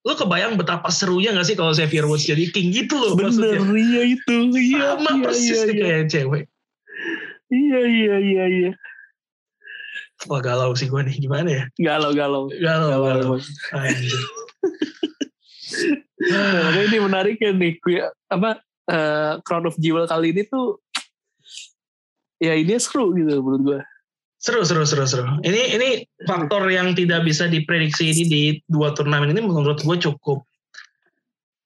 [0.00, 3.60] lu kebayang betapa serunya gak sih kalau Xavier Woods jadi King gitu loh Bener, maksudnya.
[3.74, 4.36] iya itu.
[4.52, 5.80] Iya, Sama iya, persis iya, iya.
[5.80, 6.44] kayak cewek.
[7.48, 8.70] Iya, iya, iya, iya.
[10.26, 11.64] Wah galau sih gue nih, gimana ya?
[11.80, 12.46] Galau, galau.
[12.52, 13.38] Galau, Galau, galau.
[16.20, 17.72] Nah, ini menariknya nih.
[17.78, 20.80] Gue- Apa, eh, Crown of Jewel kali ini tuh
[22.38, 23.80] ya ini seru gitu menurut gue.
[24.38, 25.26] Seru, seru, seru, seru.
[25.40, 25.88] Ini ini
[26.22, 30.46] faktor yang tidak bisa diprediksi ini di dua turnamen ini menurut gue cukup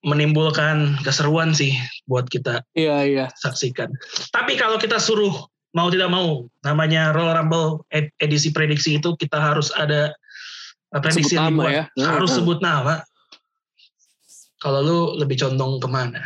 [0.02, 3.26] menimbulkan keseruan sih buat kita Iya, iya.
[3.38, 3.92] saksikan.
[4.32, 5.30] Tapi kalau kita suruh
[5.72, 10.10] mau tidak mau, namanya Royal Rumble ed- edisi prediksi itu kita harus ada
[10.90, 11.72] uh, prediksi Sebut yang nama dibuat.
[11.72, 11.84] ya.
[12.08, 12.38] Harus Hmm.
[12.40, 12.94] sebut nama.
[14.62, 16.22] Kalau lu lebih condong ke mana?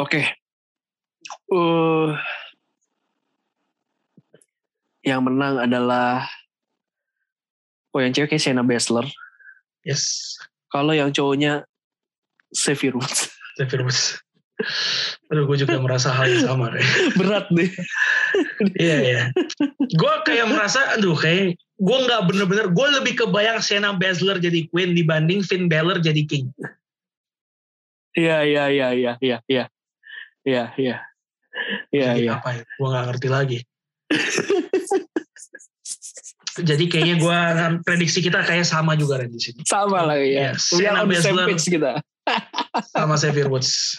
[0.00, 0.24] Oke.
[1.52, 2.10] Eh,
[5.04, 6.24] yang menang adalah
[7.94, 9.06] Oh yang cewek kayak Shayna Baszler.
[9.86, 10.34] Yes,
[10.66, 11.62] Kalau yang cowoknya
[12.50, 13.30] Xavier Woods.
[13.54, 14.18] Xavier Woods.
[15.30, 16.74] Aduh, gue juga merasa hal yang sama.
[16.74, 16.82] Re.
[17.22, 17.70] Berat deh.
[18.74, 19.22] Iya, iya.
[19.94, 24.98] Gue kayak merasa, aduh kayak gue nggak bener-bener, gue lebih kebayang Shayna Baszler jadi Queen
[24.98, 26.50] dibanding Finn Balor jadi King.
[28.14, 29.64] Iya iya iya iya iya iya.
[30.44, 30.96] Iya iya.
[31.90, 32.32] Iya iya.
[32.38, 32.62] apa ya?
[32.78, 33.58] Gue nggak ngerti lagi.
[36.54, 37.38] Jadi kayaknya gue
[37.82, 39.66] prediksi kita kayak sama juga Ren di sini.
[39.66, 40.54] Sama lah ya.
[40.54, 41.98] Yes, Shayna on the same page kita.
[42.94, 43.98] Sama Xavier Woods.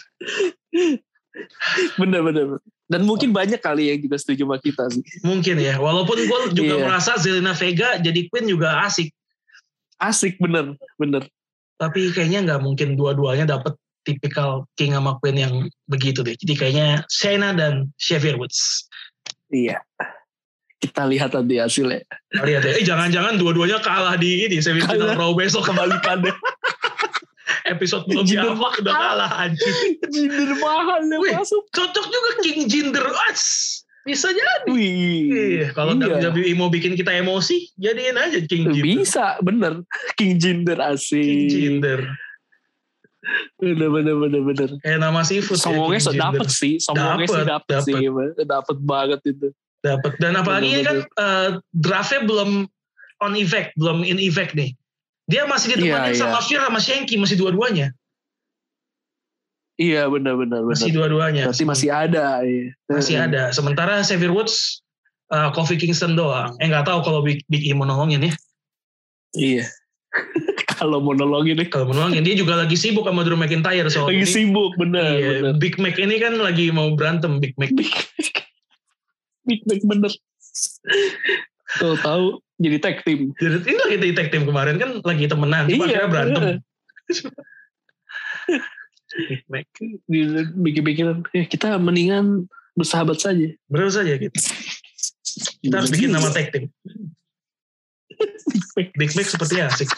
[2.00, 2.56] Bener bener.
[2.88, 5.04] Dan mungkin banyak kali yang juga setuju sama kita sih.
[5.20, 5.76] Mungkin ya.
[5.76, 6.84] Walaupun gue juga Iya.
[6.88, 9.12] merasa Zelina Vega jadi Queen juga asik.
[10.00, 11.28] Asik bener bener.
[11.76, 15.54] Tapi kayaknya nggak mungkin dua-duanya dapet tipikal King sama Queen yang
[15.90, 16.38] begitu deh.
[16.38, 18.86] Jadi kayaknya Shayna dan Xavier Woods.
[19.50, 19.82] Iya.
[20.78, 22.06] Kita lihat nanti hasilnya.
[22.46, 22.70] Lihat ya.
[22.78, 25.18] Eh jangan-jangan dua-duanya kalah di ini semifinal.
[25.18, 25.66] Raw besok.
[25.66, 26.30] Kebalikannya.
[27.66, 29.74] Episode belum Jinder diapa udah kalah anjir.
[30.06, 31.34] Jinder mahal yang Wih.
[31.34, 31.66] masuk.
[31.74, 33.02] Cocok juga King Jinder.
[33.26, 33.82] Ats.
[34.06, 34.70] Bisa jadi.
[34.70, 35.26] Wih.
[35.34, 36.30] Iya, kalau Iya.
[36.30, 39.02] WWE mau bikin kita emosi, jadiin aja King Jinder.
[39.02, 39.82] Bisa bener.
[40.14, 41.50] King Jinder King asik.
[41.50, 42.00] Jinder.
[43.58, 44.68] Bener bener bener bener.
[44.84, 45.58] Kayak nama seafood.
[45.58, 46.74] ya, Sombongnya King so dapet sih.
[46.78, 47.86] Sombongnya sih Dapet, dapet, dapet.
[47.88, 48.44] sih.
[48.46, 49.46] Dapet banget itu.
[49.82, 50.12] Dapat.
[50.18, 52.50] Dan apalagi ini kan eh, draftnya belum
[53.22, 54.74] on effect, belum in effect nih.
[55.26, 56.46] Dia masih ditemanin Iya, sama iya.
[56.46, 57.90] Fir sama Shanky, masih dua-duanya.
[59.76, 60.96] Iya bener bener Masih bener.
[61.12, 61.42] dua-duanya.
[61.50, 62.40] Berarti masih ada.
[62.40, 62.72] Iya.
[62.88, 63.42] Masih ada.
[63.52, 64.80] Sementara Xavier Woods,
[65.28, 66.54] eh, Kofi Kingston doang.
[66.62, 68.32] Eh nggak tahu kalau Big, Big E mau nolongin ya.
[69.36, 69.64] Iya.
[70.76, 71.68] Kalau monologin nih.
[71.72, 74.28] Kalau mau nolongin, dia juga lagi sibuk sama Drew McIntyre soal Lagi ini.
[74.28, 75.16] sibuk bener.
[75.16, 75.54] Iya, bener.
[75.56, 77.72] Big Mac ini kan lagi mau berantem Big Mac.
[77.72, 77.90] Big
[79.48, 80.12] Big Mac bener.
[81.80, 83.32] Tuh tahu jadi tag team.
[83.36, 86.42] Jadi ini lagi di tag team kemarin kan lagi temenan, cuma Iya, akhirnya berantem.
[89.28, 89.66] Big Mac.
[90.60, 93.48] Bikin-bikin eh, kita mendingan bersahabat saja.
[93.72, 94.36] Bener saja gitu.
[95.64, 96.68] Kita harus bikin nama tag team.
[98.96, 99.88] Big Mac seperti asik.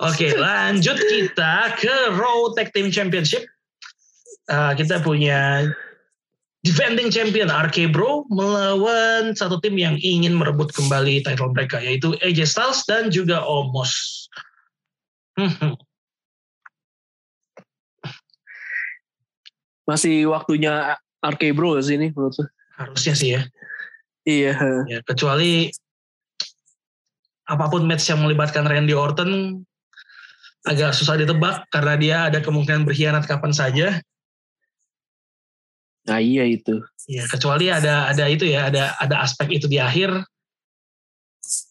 [0.00, 3.44] Oke, lanjut kita ke Raw Tag Team Championship.
[4.46, 5.68] Uh, kita punya
[6.62, 12.46] defending champion RK Bro melawan satu tim yang ingin merebut kembali title mereka yaitu AJ
[12.50, 14.26] Styles dan juga Omos.
[15.36, 15.76] Hmm,
[19.86, 22.34] Masih waktunya RK Bro sih ini menurut
[22.74, 23.42] harusnya sih ya.
[24.26, 24.52] Iya.
[24.90, 24.98] ya.
[25.06, 25.70] Kecuali
[27.46, 29.62] apa pun match yang melibatkan Randy Orton
[30.66, 34.02] agak susah ditebak karena dia ada kemungkinan berkhianat kapan saja.
[36.06, 36.82] Nah iya itu.
[37.06, 40.10] Ya, kecuali ada ada itu ya, ada ada aspek itu di akhir.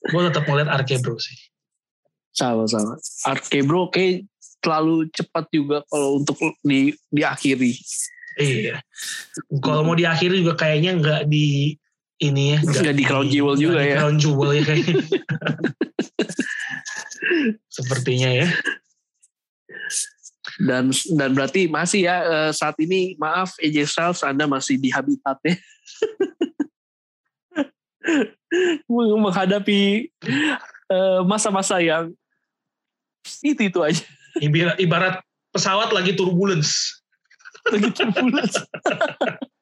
[0.07, 1.35] Gue tetap melihat RK Bro sih.
[2.31, 2.95] Sama-sama.
[3.27, 4.27] RK Bro kayak
[4.63, 7.75] terlalu cepat juga kalau untuk di diakhiri.
[8.39, 8.79] Iya.
[9.59, 11.75] Kalau mau diakhiri juga kayaknya nggak di
[12.21, 12.59] ini ya.
[12.63, 13.99] Nggak di Crown Jewel juga ya.
[14.03, 14.95] Crown Jewel ya kayaknya.
[17.75, 18.47] Sepertinya ya.
[20.55, 25.59] Dan dan berarti masih ya eh, saat ini maaf AJ Styles Anda masih di habitatnya.
[28.87, 30.07] menghadapi
[30.87, 32.13] eh, masa-masa yang
[33.41, 34.05] itu itu aja
[34.37, 35.15] Ibarat, ibarat
[35.55, 36.99] pesawat lagi turbulence.
[37.71, 38.59] lagi turbulence.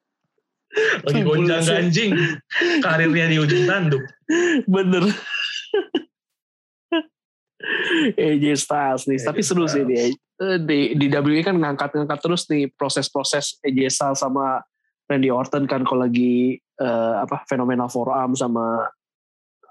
[1.06, 2.10] Lagi gonjang ganjing.
[2.82, 4.04] Karirnya di ujung tanduk.
[4.64, 5.04] bener
[8.18, 9.18] AJ Styles nih.
[9.20, 10.10] AJ Tapi seru sih dia.
[10.10, 14.60] Eh, di, di WWE kan ngangkat-ngangkat terus nih proses-proses AJ Styles sama
[15.06, 18.88] Randy Orton kan kalau lagi uh, apa fenomena forearm sama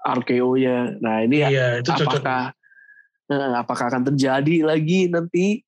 [0.04, 1.00] RKO-nya.
[1.00, 2.54] Nah ini iya, itu apakah
[3.32, 5.64] uh, apakah akan terjadi lagi nanti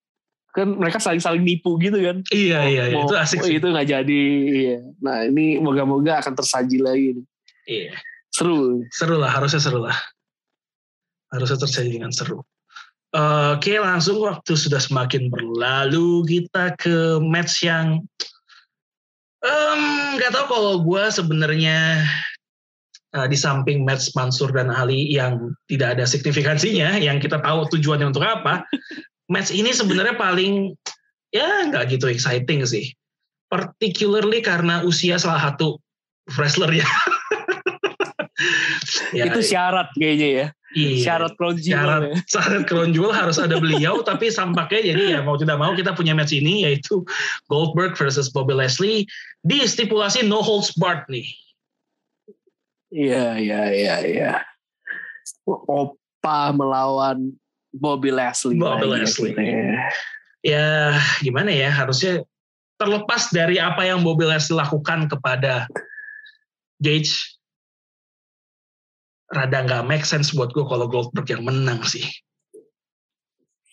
[0.57, 2.25] kan mereka saling-saling nipu gitu kan.
[2.33, 3.05] Iya iya, iya.
[3.05, 3.61] itu asik sih.
[3.61, 4.25] Itu nggak jadi.
[4.49, 4.79] Iya.
[5.05, 7.21] Nah ini moga-moga akan tersaji lagi.
[7.69, 7.93] Iya.
[8.33, 8.81] Seru.
[8.89, 9.97] Seru lah harusnya seru lah.
[11.29, 12.41] Harusnya tersaji dengan seru.
[13.53, 18.05] Oke langsung waktu sudah semakin berlalu kita ke match yang
[20.17, 22.03] nggak um, tahu kalau gue sebenarnya
[23.17, 28.13] uh, di samping match Mansur dan Ali yang tidak ada signifikansinya, yang kita tahu tujuannya
[28.13, 28.67] untuk apa,
[29.31, 30.74] match ini sebenarnya paling
[31.35, 32.91] ya nggak gitu exciting sih.
[33.47, 35.79] Particularly karena usia salah satu
[36.35, 36.87] wrestler ya.
[39.16, 40.47] ya itu syarat kayaknya ya.
[40.77, 42.14] Iya, syarat crown Syarat, ya.
[42.29, 46.37] syarat crown harus ada beliau, tapi sampaknya jadi ya mau tidak mau kita punya match
[46.37, 47.01] ini yaitu
[47.49, 49.09] Goldberg versus Bobby Leslie
[49.41, 51.24] di stipulasi no holds barred nih.
[52.93, 54.33] Iya, iya, iya, iya.
[55.49, 57.33] Opa melawan
[57.77, 58.57] Bobby Leslie.
[58.57, 59.35] Bobby Leslie.
[59.37, 59.89] Ya.
[60.43, 60.66] ya
[61.20, 62.24] gimana ya harusnya
[62.77, 65.68] terlepas dari apa yang Bobby Leslie lakukan kepada
[66.81, 67.37] Gage
[69.33, 72.05] rada nggak make sense buat gue kalau Goldberg yang menang sih.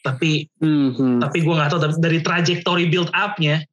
[0.04, 1.24] Tapi mm-hmm.
[1.24, 3.64] tapi gue nggak tahu dari trajektori build up-nya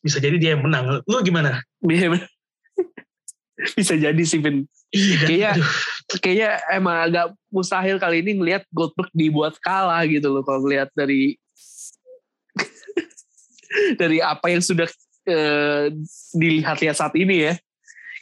[0.00, 1.04] bisa jadi dia yang menang.
[1.04, 1.60] Lu gimana?
[3.76, 4.64] bisa jadi sih Ben.
[4.90, 5.52] Iya, kayaknya
[6.18, 11.38] kayaknya emang agak mustahil kali ini ngelihat Goldberg dibuat kalah gitu loh kalau ngelihat dari
[14.00, 14.90] dari apa yang sudah
[15.30, 15.86] uh,
[16.34, 17.54] dilihat-lihat saat ini ya.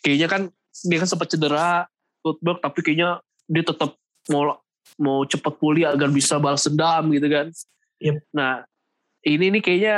[0.04, 0.42] Kayaknya kan
[0.84, 1.88] dia kan sempat cedera
[2.20, 3.96] Goldberg tapi kayaknya dia tetap
[4.28, 4.60] mau
[5.00, 7.46] mau cepat pulih agar bisa balas dendam gitu kan.
[8.04, 8.16] Yep.
[8.36, 8.68] Nah
[9.24, 9.96] ini nih kayaknya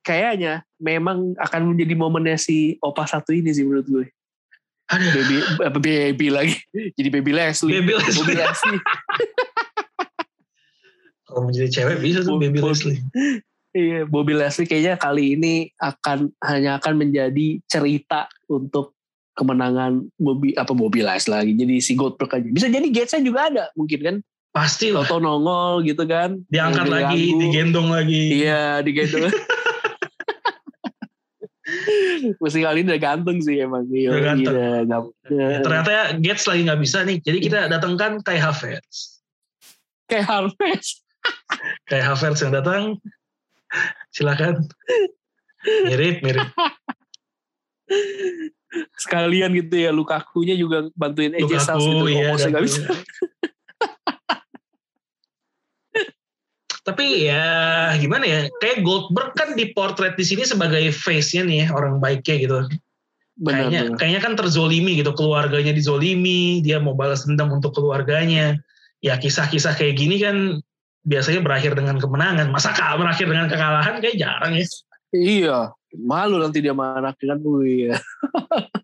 [0.00, 4.06] kayaknya memang akan menjadi momennya si Opa satu ini sih menurut gue.
[4.90, 6.56] Ada baby apa baby lagi.
[6.98, 7.78] Jadi baby Leslie.
[7.78, 8.26] Baby Leslie.
[8.26, 8.82] Baby Leslie.
[11.30, 12.98] Kalau menjadi cewek bisa tuh baby Leslie.
[13.70, 18.98] Iya, Bobby Leslie kayaknya kali ini akan hanya akan menjadi cerita untuk
[19.38, 21.52] kemenangan Bobby apa Bobby Leslie lagi.
[21.54, 22.50] Jadi si Goldberg aja.
[22.50, 24.16] Bisa jadi Gatesnya juga ada mungkin kan.
[24.50, 25.06] Pasti lah.
[25.06, 26.42] Toto nongol gitu kan.
[26.50, 28.42] Diangkat lagi, digendong lagi.
[28.42, 29.30] Iya, digendong.
[32.36, 33.84] Mesti kali ini udah ganteng sih emang.
[33.88, 34.54] Iya, udah ganteng.
[34.54, 37.16] Gila, ya, ternyata ya Gates lagi nggak bisa nih.
[37.22, 39.22] Jadi kita datangkan Kai Havertz.
[40.10, 41.00] Kai Havertz.
[41.88, 42.82] Kai Havertz yang datang.
[44.10, 44.66] Silakan.
[45.86, 46.48] Mirip, mirip.
[48.96, 52.06] Sekalian gitu ya Lukaku-nya juga bantuin AJ Styles gitu.
[52.10, 52.82] Iya, gak bisa.
[56.90, 57.46] Tapi ya
[58.02, 62.58] gimana ya, kayak Goldberg kan dipotret di sini sebagai face-nya nih ya, orang baiknya gitu.
[63.38, 63.96] Benar, kayaknya benar.
[64.02, 68.58] kayaknya kan terzolimi gitu, keluarganya dizolimi, dia mau balas dendam untuk keluarganya.
[69.06, 70.58] Ya kisah-kisah kayak gini kan
[71.06, 72.50] biasanya berakhir dengan kemenangan.
[72.50, 74.66] Masa berakhir dengan kekalahan kayak jarang ya.
[75.14, 75.58] Iya,
[75.94, 78.02] malu nanti dia mana kan iya.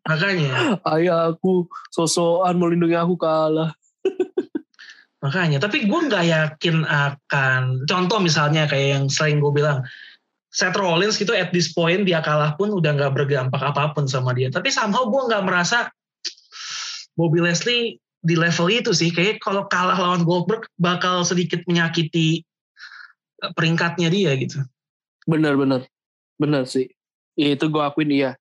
[0.06, 0.78] Makanya.
[0.86, 3.74] Ayah aku sosokan melindungi aku kalah.
[5.24, 9.80] Makanya, tapi gue nggak yakin akan contoh misalnya kayak yang sering gue bilang
[10.52, 14.36] Seth Rollins gitu at this point dia kalah pun udah nggak berdampak apa pun sama
[14.36, 14.52] dia.
[14.52, 15.92] Tapi somehow gue nggak merasa
[17.16, 19.12] Bobby Leslie di level itu sih.
[19.12, 22.44] Kayak kalau kalah lawan Goldberg bakal sedikit menyakiti
[23.44, 24.64] eh, peringkatnya dia gitu.
[25.24, 25.84] Bener-bener,
[26.40, 26.88] bener sih.
[27.36, 28.32] Ya, itu gue akuin iya.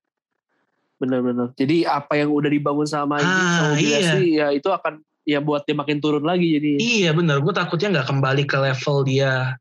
[0.96, 1.52] Bener-bener.
[1.56, 3.96] Jadi apa yang udah dibangun sama, ah, sama Bobby iya.
[4.00, 7.98] Leslie ya itu akan ya buat dia makin turun lagi jadi iya benar gue takutnya
[7.98, 9.58] nggak kembali ke level dia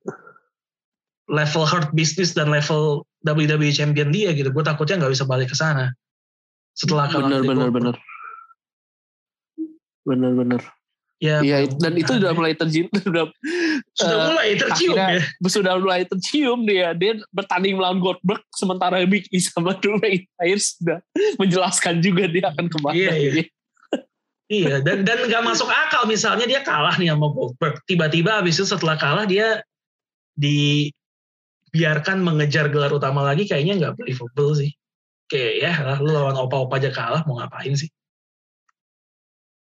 [1.25, 5.57] level hard business dan level WWE champion dia gitu gue takutnya nggak bisa balik ke
[5.57, 5.89] sana
[6.77, 7.95] setelah benar benar benar
[10.05, 10.61] benar benar
[11.23, 13.31] Ya, iya, dan itu sudah mulai tercium, sudah,
[13.95, 15.23] sudah uh, mulai tercium ya.
[15.47, 16.91] Sudah mulai tercium dia.
[16.91, 20.99] Dia bertanding melawan Goldberg, sementara Big E sama Drew McIntyre sudah
[21.39, 22.93] menjelaskan juga dia akan ke mana.
[22.99, 23.31] Iya, iya.
[24.45, 27.81] Iya, dan dan nggak masuk akal misalnya dia kalah nih sama Goldberg.
[27.89, 29.65] Tiba-tiba habis itu setelah kalah dia
[30.37, 34.69] dibiarkan mengejar gelar utama lagi kayaknya nggak believable sih.
[35.25, 37.89] Kayak ya, lu lawan opa-opa aja kalah mau ngapain sih?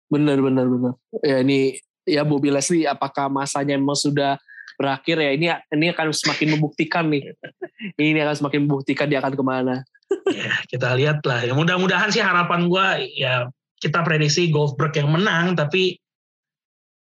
[0.08, 0.96] Bener bener bener.
[1.20, 1.76] Ya ini
[2.08, 4.40] ya Bobby Leslie apakah masanya memang sudah
[4.80, 7.36] berakhir ya ini ini akan semakin membuktikan nih.
[8.00, 9.84] ini akan semakin membuktikan dia akan ke mana.
[10.32, 11.44] ya kita lihat lah.
[11.44, 13.52] Ya, mudah-mudahan sih harapan gue ya
[13.82, 15.98] kita prediksi Goldberg yang menang, tapi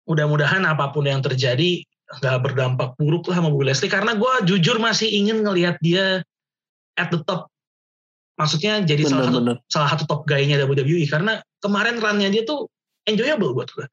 [0.05, 1.81] mudah-mudahan apa pun yang terjadi
[2.21, 6.21] nggak berdampak buruk lah sama Bobby Leslie karena gue jujur masih ingin ngelihat dia
[7.01, 7.49] at the top.
[8.37, 9.57] Maksudnya jadi bener, salah satu bener.
[9.69, 12.69] salah satu top guy-nya WWE karena kemarin run-nya dia tuh
[13.05, 13.85] enjoyable buat gue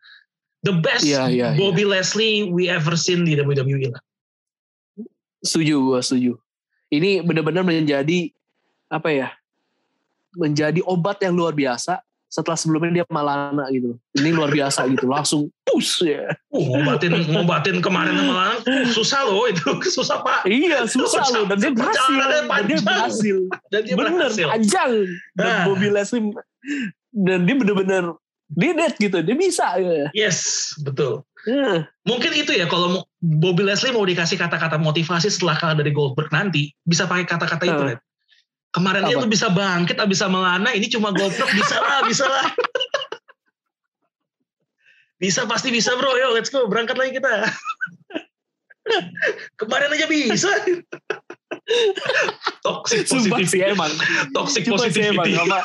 [0.66, 2.02] the best yeah, yeah, Bobby yeah.
[2.02, 4.02] Leslie we ever seen di WWE lah.
[5.46, 6.34] Setuju gue setuju.
[6.90, 8.34] Ini benar-benar menjadi
[8.90, 9.30] apa ya
[10.36, 12.02] menjadi obat yang luar biasa
[12.36, 13.96] setelah sebelumnya dia Malana gitu.
[14.20, 16.28] Ini luar biasa gitu, langsung push ya.
[16.52, 19.64] Uh, ngobatin ngobatin kemarin Malana uh, susah loh itu,
[19.96, 20.44] susah pak.
[20.44, 22.12] Iya susah, susah loh dan dia berhasil.
[22.12, 23.38] Dan dia berhasil.
[23.72, 24.48] Dan dia Bener, berhasil.
[24.52, 24.92] panjang.
[25.32, 25.64] Dan nah.
[25.64, 26.28] Bobby Leslie
[27.16, 28.04] dan dia bener-bener
[28.52, 29.80] dia dead gitu, dia bisa.
[29.80, 30.12] Ya.
[30.14, 31.26] Yes, betul.
[31.50, 31.82] Uh.
[32.06, 36.70] Mungkin itu ya kalau Bobby Leslie mau dikasih kata-kata motivasi setelah kalah dari Goldberg nanti
[36.86, 37.72] bisa pakai kata-kata uh.
[37.74, 38.00] itu, Red.
[38.76, 42.44] Kemarin dia tuh bisa bangkit, bisa melana, ini cuma goblok, bisa lah, bisa lah.
[45.24, 47.48] bisa, pasti bisa bro, yuk let's go, berangkat lagi kita.
[49.64, 50.52] Kemarin aja bisa.
[52.68, 53.64] Toxic positivity.
[53.64, 53.92] emang.
[54.36, 55.40] Toxic positivity.
[55.40, 55.64] Emang,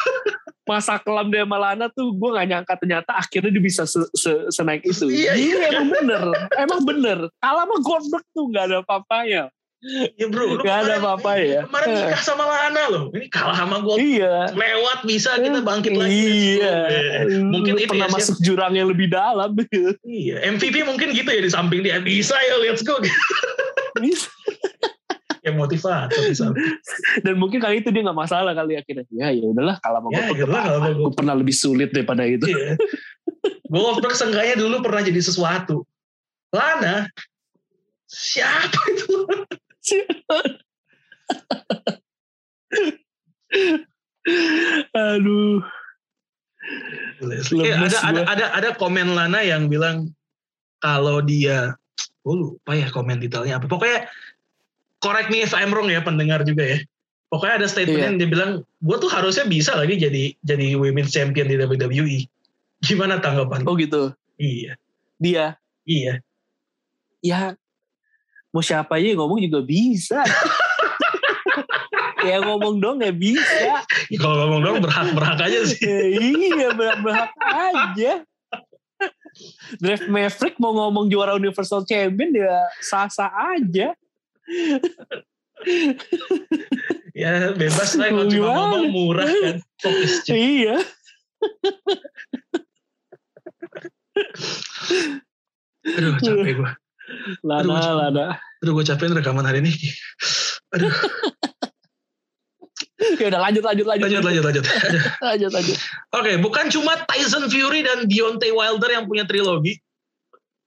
[0.65, 4.87] masa kelam dia Malana tuh gue gak nyangka ternyata akhirnya dia bisa se -se senaik
[4.87, 5.11] itu.
[5.11, 5.83] Iya, iya, iya.
[5.83, 6.23] emang bener.
[6.55, 7.19] Emang bener.
[7.43, 9.51] Kalau mah Goldberg tuh gak ada apa-apanya.
[9.81, 11.65] Ya bro, gak ada apa-apa ya.
[11.65, 13.05] Kemarin nikah sama Lana loh.
[13.17, 13.97] Ini kalah sama gue.
[13.97, 14.53] Iya.
[14.53, 16.61] Lewat bisa kita bangkit lagi.
[16.61, 16.77] Iya.
[17.41, 18.45] Mungkin itu pernah ya, masuk siap.
[18.45, 19.57] jurang yang lebih dalam.
[20.05, 20.45] Iya.
[20.53, 23.01] MVP mungkin gitu ya di samping dia bisa ya let's go.
[23.97, 24.29] Bisa.
[25.45, 26.53] ya motivator bisa.
[27.25, 29.09] Dan mungkin kali itu dia nggak masalah kali akhirnya.
[29.09, 32.45] Ya ya udahlah kalau mau ya, gue aku pernah lebih sulit daripada itu.
[32.53, 32.77] Iya.
[33.65, 35.89] gue seenggaknya dulu pernah jadi sesuatu.
[36.53, 37.09] Lana
[38.11, 39.17] siapa itu?
[44.95, 45.59] Aduh.
[47.21, 50.15] Eh, ada, ada ada ada komen Lana yang bilang
[50.81, 51.77] kalau dia
[52.25, 53.67] gue lupa ya komen detailnya apa.
[53.67, 54.07] Pokoknya
[55.01, 56.79] correct me if I'm wrong ya pendengar juga ya.
[57.31, 58.11] Pokoknya ada statement iya.
[58.11, 62.27] yang dia bilang, gue tuh harusnya bisa lagi jadi jadi women's champion di WWE.
[62.83, 63.63] Gimana tanggapan?
[63.71, 64.11] Oh gitu.
[64.41, 64.75] Iya.
[65.21, 65.55] Dia.
[65.87, 66.25] Iya.
[67.21, 67.60] Ya
[68.51, 70.21] mau siapa aja ngomong juga bisa.
[72.29, 73.87] ya ngomong dong ya bisa.
[74.19, 75.81] Kalau ngomong dong berhak-berhak aja sih.
[76.53, 78.13] iya berhak-berhak aja.
[79.81, 83.97] Draft Maverick mau ngomong juara Universal Champion dia sah-sah aja.
[87.13, 89.57] ya bebas lah kalau cuma ngomong murah kan.
[90.33, 90.77] iya.
[95.97, 96.73] Aduh capek gue.
[97.43, 98.27] Lana, aduh, gua, Lana.
[98.63, 99.73] Aduh gue capek rekaman hari ini.
[100.77, 100.91] Aduh.
[103.21, 104.65] ya udah lanjut lanjut lanjut lanjut lanjut lanjut
[105.33, 105.77] lanjut, lanjut.
[106.13, 109.81] oke okay, bukan cuma Tyson Fury dan Deontay Wilder yang punya trilogi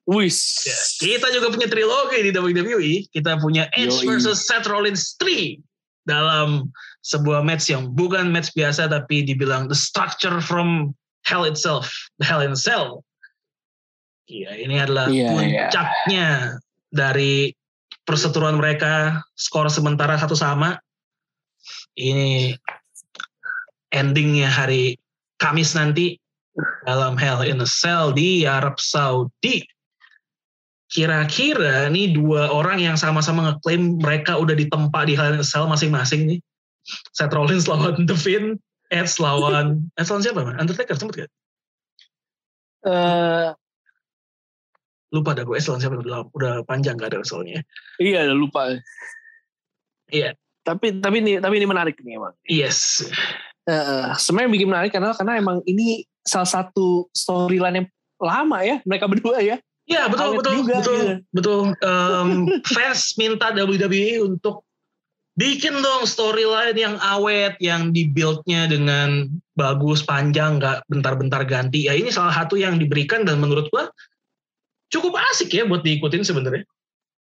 [0.04, 0.60] Wis.
[0.68, 0.76] Ya,
[1.16, 3.08] kita juga punya trilogi di WWE.
[3.08, 4.08] Kita punya Edge Yoi.
[4.12, 5.56] versus Seth Rollins 3
[6.04, 6.68] dalam
[7.00, 10.92] sebuah match yang bukan match biasa tapi dibilang the structure from
[11.24, 11.88] hell itself,
[12.20, 13.00] the hell in cell.
[14.24, 15.32] Iya, ini adalah yeah, iya.
[15.36, 16.60] puncaknya yeah.
[16.88, 17.52] dari
[18.08, 20.80] perseteruan mereka, skor sementara satu sama.
[21.96, 22.56] Ini
[23.92, 24.96] endingnya hari
[25.36, 26.16] Kamis nanti
[26.86, 29.64] dalam Hell in a Cell di Arab Saudi.
[30.88, 35.68] Kira-kira nih dua orang yang sama-sama ngeklaim mereka udah ditempa di Hell in a Cell
[35.68, 36.40] masing-masing nih.
[37.16, 38.60] Seth Rollins lawan The Finn,
[38.92, 40.40] Edge lawan, Edge lawan siapa?
[40.44, 40.60] Man?
[40.60, 41.32] Undertaker sempet gak?
[42.84, 43.56] Uh,
[45.14, 45.96] lupa dah gue lawan siapa?
[46.02, 47.62] Udah, udah panjang gak ada soalnya
[48.02, 48.74] iya lupa.
[50.10, 50.34] Iya.
[50.64, 52.34] Tapi tapi ini tapi ini menarik nih emang.
[52.48, 53.04] Yes.
[53.64, 57.88] Uh, sebenarnya bikin menarik karena karena emang ini salah satu storyline yang
[58.20, 59.60] lama ya mereka berdua ya.
[59.84, 61.12] Iya betul betul juga, betul gitu.
[61.36, 61.60] betul.
[61.84, 64.64] Um, fans minta WWE untuk
[65.36, 71.84] bikin dong storyline yang awet yang dibuildnya dengan bagus panjang nggak bentar-bentar ganti.
[71.84, 73.92] Ya ini salah satu yang diberikan dan menurut gua
[74.94, 76.62] cukup asik ya buat diikutin sebenarnya.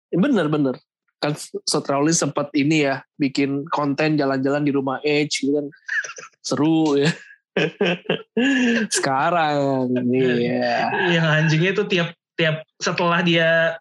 [0.10, 0.76] Bener bener.
[1.22, 1.38] Kan
[1.86, 5.68] Rollins sempat ini ya bikin konten jalan-jalan di rumah Edge gitu kan
[6.48, 7.14] seru ya.
[8.96, 10.76] Sekarang nih ya.
[11.14, 13.78] Yang anjingnya itu tiap tiap setelah dia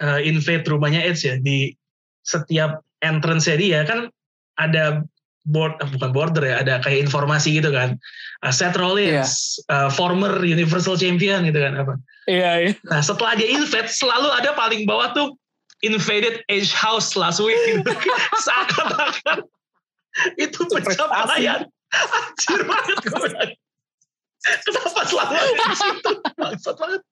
[0.00, 1.76] uh, invade rumahnya Edge ya di
[2.24, 4.08] setiap entrance dia kan
[4.56, 5.04] ada
[5.48, 7.96] board eh, bukan border ya ada kayak informasi gitu kan
[8.44, 9.88] uh, Seth Rollins yeah.
[9.88, 11.94] uh, former Universal Champion gitu kan apa
[12.28, 12.74] iya yeah, yeah.
[12.92, 15.28] nah setelah dia invade selalu ada paling bawah tuh
[15.80, 17.88] invaded Edge House last week gitu.
[18.44, 19.48] seakan-akan
[20.36, 23.56] itu pencapaian anjir banget gue
[24.40, 26.12] Kenapa selalu ada di situ?
[26.40, 27.02] Maksud banget.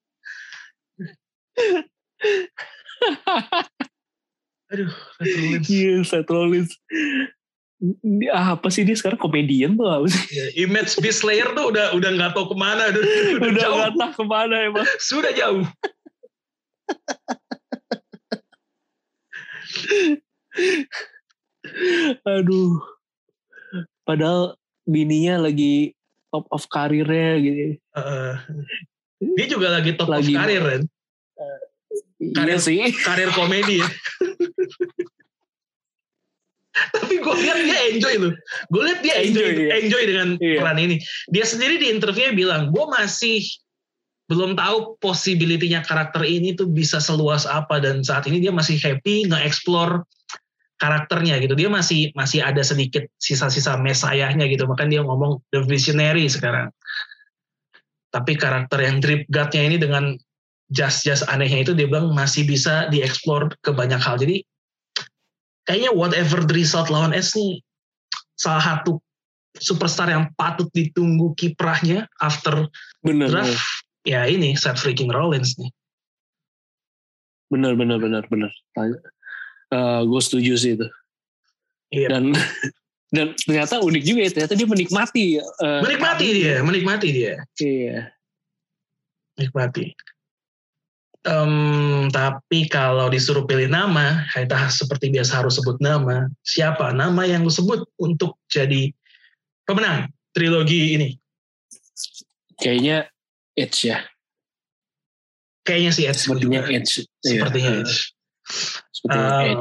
[4.72, 5.68] Aduh, Seth Rollins.
[5.68, 6.72] Iya, Seth Rollins.
[8.34, 10.22] Ah, apa sih dia sekarang komedian tuh apa sih?
[10.34, 13.78] Ya, image Beast Slayer tuh udah udah nggak tahu ke mana, udah, udah, udah jauh.
[13.78, 14.86] Gak tahu ke mana emang.
[15.08, 15.62] Sudah jauh.
[22.26, 22.82] Aduh.
[24.02, 25.94] Padahal bininya lagi
[26.34, 27.78] top of karirnya gitu.
[27.94, 28.34] Uh,
[29.38, 30.82] dia juga lagi top lagi, of karir kan?
[31.38, 31.60] Uh,
[32.34, 32.90] karir iya sih.
[33.06, 33.86] Karir komedi ya.
[36.96, 38.32] Tapi gue lihat dia enjoy loh.
[38.70, 39.74] Gue lihat dia enjoy, enjoy, ya?
[39.82, 40.58] enjoy dengan iya.
[40.62, 40.96] peran ini.
[41.32, 43.42] Dia sendiri di interviewnya bilang, gue masih
[44.28, 49.24] belum tahu possibility-nya karakter ini tuh bisa seluas apa dan saat ini dia masih happy
[49.24, 50.04] nge-explore
[50.78, 51.56] karakternya gitu.
[51.56, 54.68] Dia masih masih ada sedikit sisa-sisa mesayahnya gitu.
[54.68, 56.68] Makanya dia ngomong the visionary sekarang.
[58.12, 60.16] Tapi karakter yang drip gutnya ini dengan
[60.68, 64.20] just-just anehnya itu dia bilang masih bisa dieksplor ke banyak hal.
[64.20, 64.44] Jadi
[65.68, 67.60] kayaknya whatever the result lawan S nih
[68.40, 68.96] salah satu
[69.60, 72.64] superstar yang patut ditunggu kiprahnya after
[73.04, 74.08] bener, draft bener.
[74.08, 75.68] ya ini Seth freaking Rollins nih.
[77.52, 78.96] Bener bener bener bener uh,
[79.72, 80.86] eh, gue setuju sih itu
[81.92, 82.08] iya.
[82.12, 82.32] dan
[83.14, 88.12] dan ternyata unik juga ya ternyata dia menikmati uh, menikmati dia menikmati dia iya
[89.40, 89.96] menikmati
[91.28, 96.26] um, tapi kalau disuruh pilih nama kita seperti biasa harus sebut nama.
[96.42, 98.88] Siapa nama yang lu sebut untuk jadi
[99.68, 101.08] pemenang trilogi ini?
[102.58, 103.06] Kayaknya
[103.54, 103.98] Edge ya.
[105.62, 106.20] Kayaknya si Edge.
[106.24, 106.92] Sepertinya Edge.
[107.20, 107.80] Sepertinya iya.
[107.84, 107.96] Edge.
[109.06, 109.60] Um,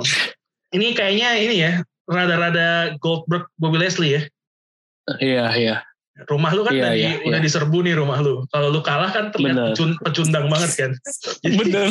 [0.74, 1.72] ini kayaknya ini ya
[2.08, 4.22] rada-rada Goldberg Bobby Leslie ya.
[5.20, 5.76] Iya iya.
[6.26, 7.46] Rumah lu kan iya, tadi iya, udah iya.
[7.46, 8.42] diserbu nih rumah lu.
[8.50, 10.92] Kalau lu kalah kan terlihat pecun, pecundang banget kan.
[11.46, 11.88] Jadi, bener.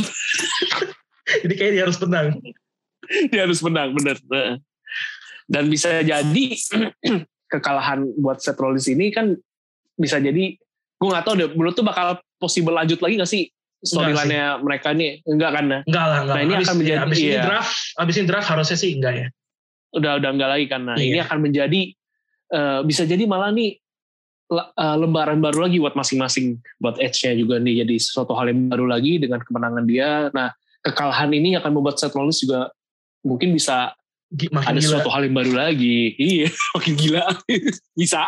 [1.46, 2.26] jadi kayak dia harus menang.
[3.30, 4.16] dia harus menang bener.
[5.46, 6.44] Dan bisa jadi
[7.52, 9.30] kekalahan buat Seth Rollins ini kan
[9.94, 10.58] bisa jadi
[10.96, 13.46] gue gak tau deh menurut tuh bakal possible lanjut lagi gak sih
[13.84, 15.80] storyline-nya mereka ini enggak kan ya?
[15.86, 16.34] Enggak lah, enggak.
[16.34, 17.26] Nah, ini abis, akan menjadi ya, abis iya.
[17.26, 19.26] ini draft, abis ini draft harusnya sih enggak ya.
[19.94, 20.80] Udah udah enggak lagi kan.
[20.82, 21.06] Nah, iya.
[21.06, 21.80] ini akan menjadi
[22.50, 23.78] uh, bisa jadi malah nih
[24.53, 28.86] uh, lembaran baru lagi buat masing-masing buat Edge-nya juga nih jadi sesuatu hal yang baru
[28.90, 30.28] lagi dengan kemenangan dia.
[30.30, 32.70] Nah, kekalahan ini akan membuat Seth Rollins juga
[33.26, 33.94] mungkin bisa
[34.51, 34.86] makin ada gila.
[34.86, 36.14] sesuatu hal yang baru lagi.
[36.18, 37.24] Iya, makin gila.
[37.94, 38.22] bisa.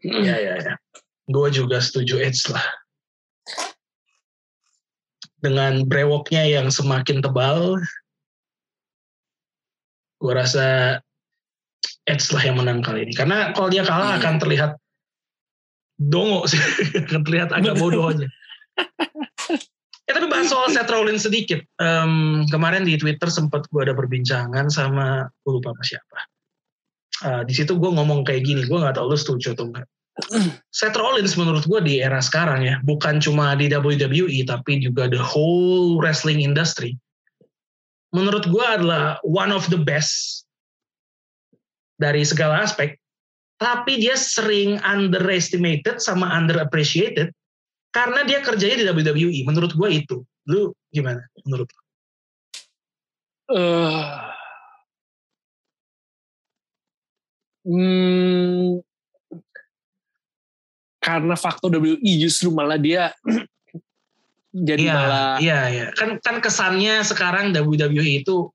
[0.00, 0.74] Iya, iya, iya.
[1.30, 2.64] Gue juga setuju Edge lah
[5.40, 7.80] dengan brewoknya yang semakin tebal,
[10.20, 11.00] gue rasa
[12.10, 13.14] Edge lah yang menang kali ini.
[13.14, 14.20] Karena kalau dia kalah hmm.
[14.20, 14.72] akan terlihat
[16.00, 16.58] dongo sih,
[17.06, 18.26] akan terlihat agak bodoh aja.
[20.08, 21.62] ya tapi bahas soal Seth Rollins sedikit.
[21.78, 26.18] Um, kemarin di Twitter sempat gue ada perbincangan sama, gue lupa sama siapa.
[27.20, 29.86] Uh, di situ gue ngomong kayak gini, gue nggak tahu lu setuju atau enggak.
[30.76, 35.20] Seth Rollins menurut gue di era sekarang ya, bukan cuma di WWE tapi juga the
[35.20, 36.96] whole wrestling industry.
[38.10, 40.42] Menurut gue adalah one of the best
[42.00, 42.96] dari segala aspek.
[43.60, 47.28] Tapi dia sering underestimated sama underappreciated
[47.92, 49.44] karena dia kerjanya di WWE.
[49.44, 50.24] Menurut gue itu.
[50.48, 51.82] Lu gimana menurut lu?
[53.50, 54.30] Uh,
[57.66, 58.80] hmm,
[61.10, 63.10] karena faktor WI justru malah dia
[64.68, 68.52] jadi iya, malah iya iya kan kan kesannya sekarang WWE itu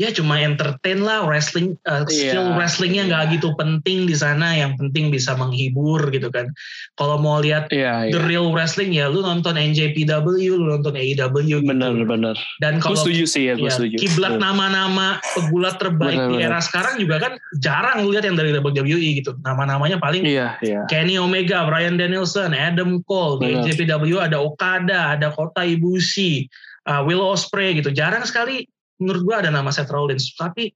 [0.00, 3.32] ya cuma entertain lah wrestling uh, yeah, skill wrestlingnya nggak yeah.
[3.36, 6.48] gitu penting di sana yang penting bisa menghibur gitu kan
[6.96, 8.16] kalau mau lihat yeah, yeah.
[8.16, 11.68] the real wrestling ya lu nonton NJPW lu nonton AEW gitu.
[11.68, 12.32] bener bener
[12.64, 16.64] dan kalau setuju sih ya, ya setuju kiblat nama-nama pegulat terbaik bener, di era bener.
[16.64, 20.88] sekarang juga kan jarang lu lihat yang dari WWE gitu nama-namanya paling yeah, yeah.
[20.88, 23.68] Kenny Omega Brian Danielson Adam Cole bener.
[23.68, 26.48] di NJPW ada Okada ada Kota Ibushi
[26.88, 28.64] uh, Will Ospreay gitu jarang sekali
[29.00, 30.70] menurut gue ada nama Seth Rollins tapi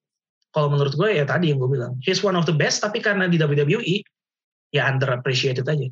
[0.50, 3.28] kalau menurut gue ya tadi yang gue bilang he's one of the best tapi karena
[3.28, 4.02] di WWE
[4.74, 5.88] ya underappreciated aja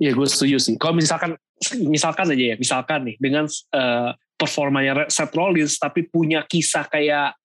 [0.00, 0.74] Iya gue setuju sih.
[0.80, 1.36] Kalau misalkan
[1.84, 3.44] misalkan aja ya, misalkan nih dengan
[3.76, 7.36] uh, performanya Seth Rollins tapi punya kisah kayak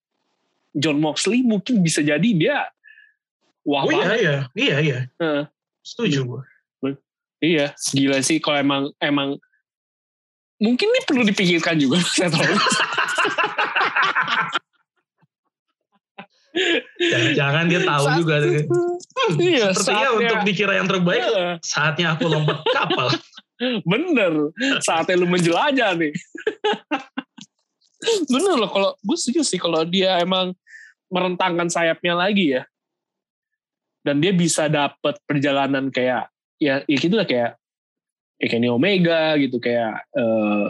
[0.71, 2.63] John Moxley mungkin bisa jadi dia
[3.67, 4.99] wah oh, iya iya iya iya.
[5.19, 5.43] Uh,
[5.83, 6.41] setuju gue.
[7.43, 9.35] Iya, gila sih kalau emang emang
[10.57, 12.75] mungkin ini perlu dipikirkan juga Seth Rollins.
[16.95, 18.35] Jangan-jangan dia tahu Saat, juga.
[18.39, 21.47] Hmm, iya, sepertinya saatnya, untuk dikira yang terbaik, iya.
[21.59, 23.07] saatnya aku lompat kapal.
[23.91, 24.33] Bener,
[24.83, 26.13] saatnya lu menjelajah nih.
[28.33, 30.53] Bener loh, kalau gue setuju sih kalau dia emang
[31.11, 32.63] merentangkan sayapnya lagi ya.
[34.05, 36.29] Dan dia bisa dapat perjalanan kayak,
[36.61, 37.57] ya, ya gitu lah kayak,
[38.37, 40.69] kayak Kenny Omega gitu, kayak, uh,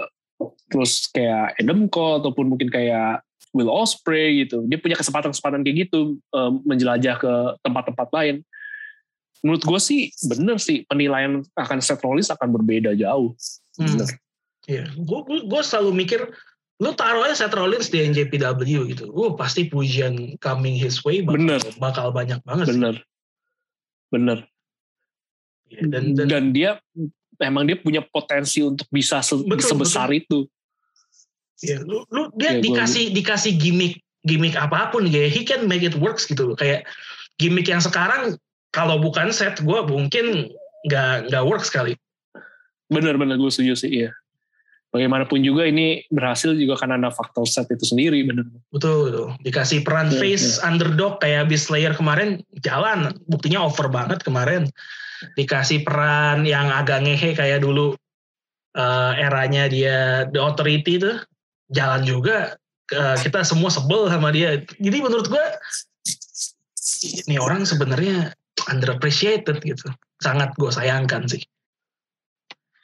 [0.71, 3.24] terus kayak Adam Cole, ataupun mungkin kayak
[3.55, 4.67] Will Osprey gitu.
[4.67, 7.33] Dia punya kesempatan-kesempatan kayak gitu um, menjelajah ke
[7.63, 8.35] tempat-tempat lain.
[9.39, 13.31] Menurut gue sih bener sih penilaian akan Seth Rollins akan berbeda jauh.
[13.79, 13.87] Hmm.
[13.95, 14.09] Bener.
[14.65, 16.19] Iya, gue gue selalu mikir
[16.83, 19.07] lu taruh aja Seth Rollins di NJPW gitu.
[19.15, 21.61] Uh, pasti pujian coming his way bakal, bener.
[21.79, 22.67] bakal banyak banget.
[22.75, 22.95] Bener.
[22.99, 24.11] Sih.
[24.11, 24.39] Bener.
[25.65, 26.71] Ya, dan, dan, dan dia
[27.39, 30.19] memang dia punya potensi untuk bisa se betul, sebesar betul.
[30.19, 30.37] itu.
[31.63, 33.15] Ya, lu, lu dia ya, dikasih gua...
[33.15, 36.57] dikasih gimmick gimmick apa pun ya, he can make it works gitu loh.
[36.57, 36.89] Kayak
[37.37, 38.35] gimmick yang sekarang
[38.73, 40.51] kalau bukan set gue mungkin
[40.89, 41.95] nggak nggak work sekali.
[42.89, 44.11] Bener-bener gue setuju sih iya.
[44.91, 48.47] Bagaimanapun juga ini berhasil juga karena ada faktor set itu sendiri bener.
[48.73, 49.27] Betul betul.
[49.45, 50.71] Dikasih peran ya, face ya.
[50.71, 53.13] underdog kayak Beast Slayer kemarin jalan.
[53.29, 54.67] Buktinya over banget kemarin.
[55.35, 57.95] Dikasih peran yang agak ngehe kayak dulu
[58.75, 61.17] uh, eranya dia The Authority tuh
[61.71, 62.57] jalan juga
[62.93, 64.61] uh, kita semua sebel sama dia.
[64.77, 65.45] Jadi menurut gue
[67.25, 68.33] ini orang sebenarnya
[68.69, 69.87] underappreciated gitu.
[70.21, 71.41] Sangat gue sayangkan sih.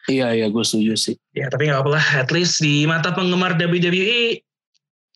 [0.10, 1.16] Iya iya gue setuju sih.
[1.38, 4.42] Ya tapi nggak apa-apa at least di mata penggemar WWE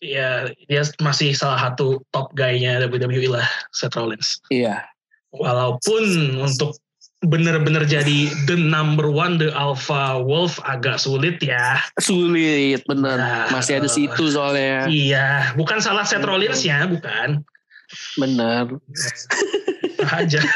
[0.04, 4.38] ya dia masih salah satu top guy-nya WWE lah Seth Rollins.
[4.52, 4.86] Iya.
[5.34, 6.78] Walaupun untuk
[7.24, 11.80] bener-bener jadi the number one the alpha wolf agak sulit ya.
[11.96, 13.16] Sulit bener.
[13.16, 14.84] Nah, masih ada situ soalnya.
[14.84, 17.40] Iya bukan salah Seth Rollins ya bukan.
[18.20, 18.76] Bener.
[20.12, 20.40] Aja.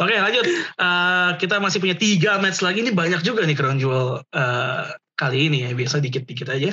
[0.00, 0.44] Oke lanjut.
[0.80, 2.80] Uh, kita masih punya tiga match lagi.
[2.80, 4.84] Ini banyak juga nih crown jewel uh,
[5.20, 5.76] kali ini ya.
[5.76, 6.72] Biasa dikit-dikit aja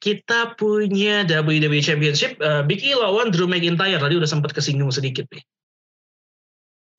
[0.00, 5.24] kita punya WWE Championship uh, Big E lawan Drew McIntyre tadi udah sempat kesinggung sedikit
[5.32, 5.44] nih.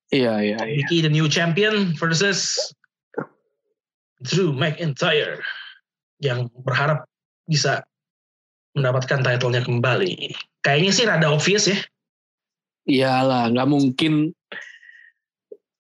[0.08, 0.58] Iya iya.
[0.64, 0.76] iya.
[0.82, 2.58] Big E the new champion versus
[4.24, 5.46] Drew McIntyre
[6.18, 7.06] yang berharap
[7.46, 7.86] bisa
[8.74, 10.34] mendapatkan title-nya kembali.
[10.66, 11.78] Kayaknya sih rada obvious ya.
[12.88, 14.14] Iyalah, nggak mungkin.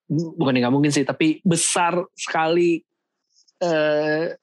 [0.09, 2.81] Bukan nggak mungkin sih, tapi besar sekali
[3.61, 4.37] eh,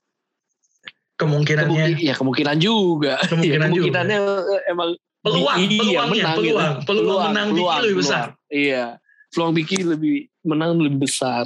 [1.15, 3.15] kemungkinannya Kemungkin, ya kemungkinan juga.
[3.31, 4.59] Kemungkinan ya, kemungkinannya juga.
[4.71, 4.91] emang
[5.25, 6.55] peluang iya, peluangnya menang, peluang, gitu.
[6.55, 6.75] peluang.
[6.85, 8.27] Peluang menang peluang, lebih besar.
[8.53, 8.85] Iya.
[9.33, 11.45] Peluang Biki lebih menang lebih besar.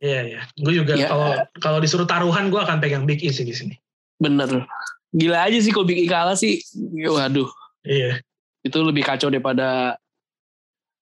[0.00, 0.40] Iya iya.
[0.56, 1.08] Gue juga ya.
[1.08, 1.30] kalau
[1.60, 3.74] kalau disuruh taruhan gue akan pegang Big E sih di sini.
[4.20, 4.68] Bener.
[5.12, 6.60] Gila aja sih kalau Big E kalah sih.
[7.04, 7.48] Waduh.
[7.84, 8.20] Iya.
[8.60, 9.96] Itu lebih kacau daripada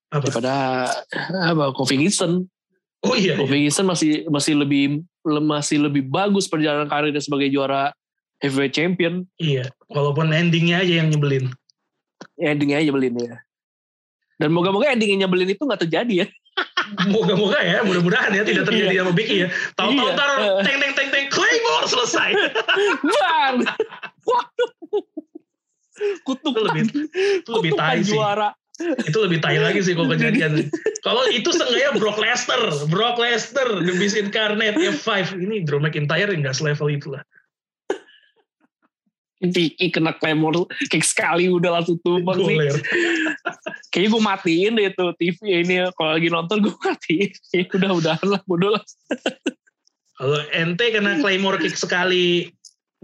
[0.08, 0.24] apa?
[0.24, 0.54] daripada
[1.52, 2.48] apa Kofi Kingston
[3.06, 3.38] Oh iya.
[3.38, 3.82] Kofi iya.
[3.86, 4.82] masih masih lebih
[5.22, 7.94] masih lebih bagus perjalanan karirnya sebagai juara
[8.42, 9.26] heavyweight champion.
[9.38, 11.50] Iya, walaupun endingnya aja yang nyebelin.
[12.34, 13.36] Ya, endingnya aja nyebelin ya.
[14.38, 16.28] Dan moga-moga endingnya nyebelin itu nggak terjadi ya.
[17.14, 19.02] Moga-moga ya, mudah-mudahan ya tidak terjadi iya.
[19.06, 19.48] sama Biki ya.
[19.78, 20.18] Tahu-tahu iya.
[20.18, 20.30] tar
[20.66, 22.30] teng teng teng teng Claymore selesai.
[23.14, 23.56] Bang.
[26.26, 26.82] Kutuk itu lebih
[27.42, 28.18] itu lebih tai sih.
[28.78, 30.70] Itu lebih tai lagi sih kalau kejadian.
[31.06, 35.34] kalau itu seenggaknya Brock Lesnar, Brock Lesnar, The Beast Incarnate, F5.
[35.34, 37.22] Ini Drew McIntyre yang gak selevel itu lah.
[39.38, 42.58] Vicky kena Claymore kick sekali udah langsung tumbang sih.
[43.94, 47.30] Kayaknya gue matiin deh tuh TV ini kalau lagi nonton gue matiin.
[47.78, 48.84] udah udah lah bodoh lah.
[50.18, 52.50] kalau ente kena Claymore kick sekali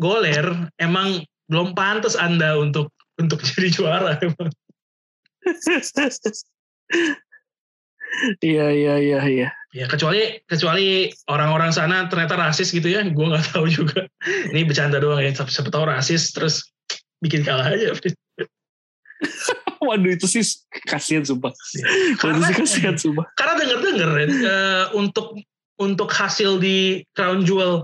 [0.02, 0.50] goler,
[0.82, 4.50] emang belum pantas anda untuk untuk jadi juara emang.
[8.38, 9.48] Iya iya iya iya.
[9.74, 14.06] Ya kecuali kecuali orang-orang sana ternyata rasis gitu ya, gue nggak tahu juga.
[14.54, 16.62] Ini bercanda doang ya, siapa tahu rasis terus
[17.18, 17.90] bikin kalah aja.
[19.84, 20.44] Waduh itu sih
[20.86, 21.52] kasihan sumpah.
[22.22, 23.26] Karena, sih kasihan sumpah.
[23.34, 24.10] Karena denger-denger
[24.46, 25.36] uh, untuk
[25.82, 27.82] untuk hasil di Crown Jewel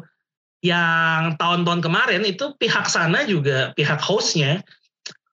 [0.62, 4.60] yang tahun-tahun kemarin itu pihak sana juga pihak hostnya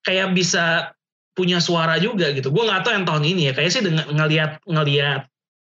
[0.08, 0.96] kayak bisa
[1.38, 2.50] punya suara juga gitu.
[2.50, 3.54] Gue nggak tahu yang tahun ini ya.
[3.54, 5.22] Kayaknya sih dengan ngelihat ngelihat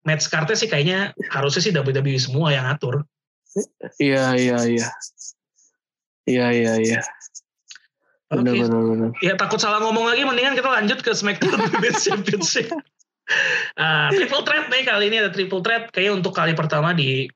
[0.07, 3.03] match kartnya sih kayaknya harusnya sih WWE semua yang atur.
[3.99, 4.88] Iya iya iya.
[6.24, 7.01] Iya iya iya.
[8.32, 8.62] Benar okay.
[8.64, 9.10] benar benar.
[9.20, 12.72] Ya takut salah ngomong lagi mendingan kita lanjut ke SmackDown Women's Championship.
[13.78, 17.30] Uh, triple threat nih kali ini ada triple threat kayaknya untuk kali pertama di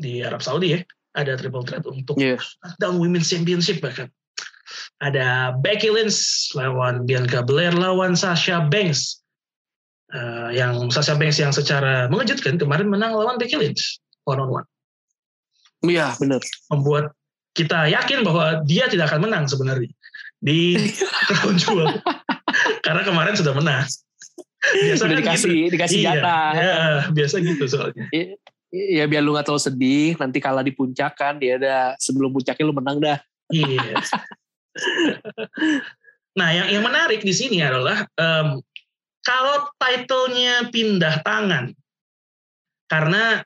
[0.00, 0.80] di Arab Saudi ya
[1.12, 2.40] ada triple threat untuk yeah.
[2.40, 4.08] SmackDown Women's Championship bahkan
[4.98, 9.22] Ada Becky Lynch lawan Bianca Belair lawan Sasha Banks.
[10.08, 14.66] Uh, yang Sasha Banks yang secara mengejutkan kemarin menang lawan Becky Lynch one on one.
[15.86, 16.42] Iya benar.
[16.74, 17.14] Membuat
[17.54, 19.90] kita yakin bahwa dia tidak akan menang sebenarnya
[20.38, 20.78] di
[21.30, 21.90] Crown Jewel
[22.86, 23.86] karena kemarin sudah menang.
[24.58, 25.72] Biasa kan dikasih gitu.
[25.78, 26.50] dikasih iya, jatah.
[26.54, 26.74] Ya,
[27.14, 28.04] biasa gitu soalnya.
[28.68, 32.64] Ya, biar lu gak terlalu sedih, nanti kalah di puncak kan, dia ada sebelum puncaknya
[32.68, 33.18] lu menang dah.
[33.48, 34.02] Iya.
[36.38, 38.62] Nah, yang yang menarik di sini adalah um,
[39.22, 41.74] kalau titlenya pindah tangan,
[42.88, 43.42] karena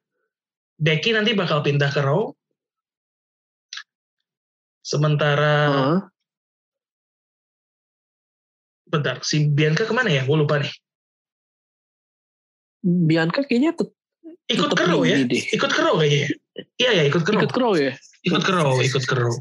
[0.78, 2.30] Becky nanti bakal pindah ke Raw,
[4.82, 5.98] sementara uh.
[8.86, 10.22] bentar, si Bianca ke mana ya?
[10.26, 10.72] Gue lupa nih.
[12.82, 13.94] Bianca kayaknya tuh
[14.50, 15.22] ikut ke Raw ya?
[15.22, 15.44] Deh.
[15.54, 16.18] Ikut ke Raw kayaknya.
[16.18, 16.28] Ya?
[16.76, 17.40] Iya ya, ikut ke Raw.
[17.40, 17.92] Ikut ke Raw ya?
[18.22, 19.34] Ikut ke Raw, ikut ke Raw.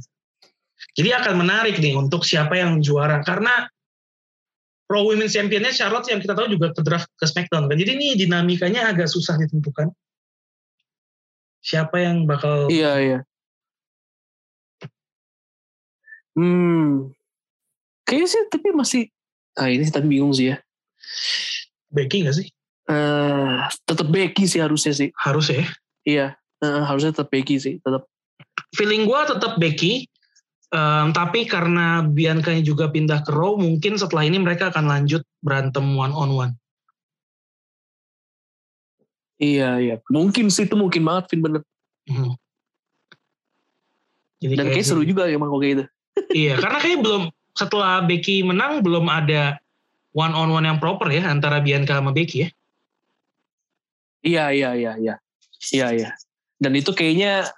[0.91, 3.67] Jadi akan menarik nih untuk siapa yang juara karena
[4.91, 7.79] Raw Women's Championnya Charlotte yang kita tahu juga ke draft ke SmackDown kan.
[7.79, 9.87] Jadi ini dinamikanya agak susah ditentukan.
[11.63, 13.19] Siapa yang bakal Iya, iya.
[16.35, 17.15] Hmm.
[18.03, 19.03] Kayaknya sih tapi masih
[19.55, 20.57] ah ini sih tapi bingung sih ya.
[21.91, 22.47] Becky gak sih?
[22.91, 25.09] Uh, tetap Becky sih harusnya sih.
[25.15, 25.63] Harus ya?
[26.03, 26.27] Iya,
[26.63, 28.03] uh, harusnya tetap Becky sih, tetap.
[28.75, 30.10] Feeling gue tetap Becky,
[30.71, 35.83] um, tapi karena Bianca juga pindah ke Raw, mungkin setelah ini mereka akan lanjut berantem
[35.95, 36.53] one on one.
[39.41, 39.95] Iya, iya.
[40.13, 41.61] Mungkin sih itu mungkin banget, Vin bener.
[42.05, 42.37] Hmm.
[44.41, 45.85] Jadi Dan kayak seru juga emang kok kayak gitu.
[46.45, 49.61] iya, karena kayak belum setelah Becky menang belum ada
[50.17, 52.49] one on one yang proper ya antara Bianca sama Becky ya.
[54.21, 55.15] Iya, iya, iya, iya.
[55.73, 56.09] Iya, iya.
[56.61, 57.49] Dan itu kayaknya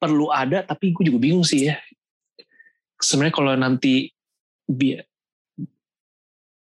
[0.00, 1.76] perlu ada, tapi gue juga bingung sih ya.
[2.96, 4.08] Sebenarnya kalau nanti
[4.64, 4.96] bi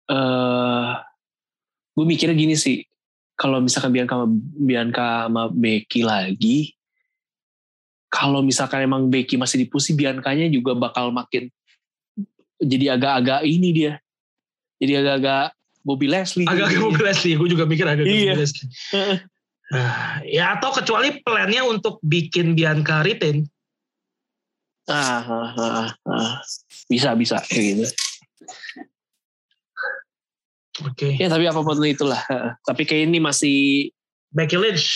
[0.07, 0.91] uh,
[1.95, 2.79] gue mikirnya gini sih,
[3.35, 6.71] kalau misalkan Bianca sama, Bianca sama Becky lagi,
[8.07, 11.51] kalau misalkan emang Becky masih dipusi, Biancanya juga bakal makin
[12.63, 13.93] jadi agak-agak ini dia.
[14.79, 15.51] Jadi agak-agak
[15.83, 16.47] Bobby Leslie.
[16.47, 18.31] Agak-agak Bobby Leslie, gue juga mikir agak iya.
[18.31, 18.69] Bobby Leslie.
[19.75, 23.43] Nah, ya atau kecuali plannya untuk bikin Bianca retain.
[24.87, 26.33] Ah, ah, ah, ah.
[26.87, 27.85] bisa bisa kayak gitu.
[30.85, 30.95] Oke.
[30.95, 31.11] Okay.
[31.19, 32.23] Ya tapi apa pun itulah.
[32.63, 33.89] Tapi kayak ini masih
[34.31, 34.87] Becky Lynch.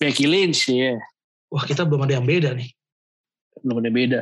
[0.00, 0.96] Becky Lynch ya.
[1.52, 2.70] Wah kita belum ada yang beda nih.
[3.60, 4.18] Belum ada yang beda.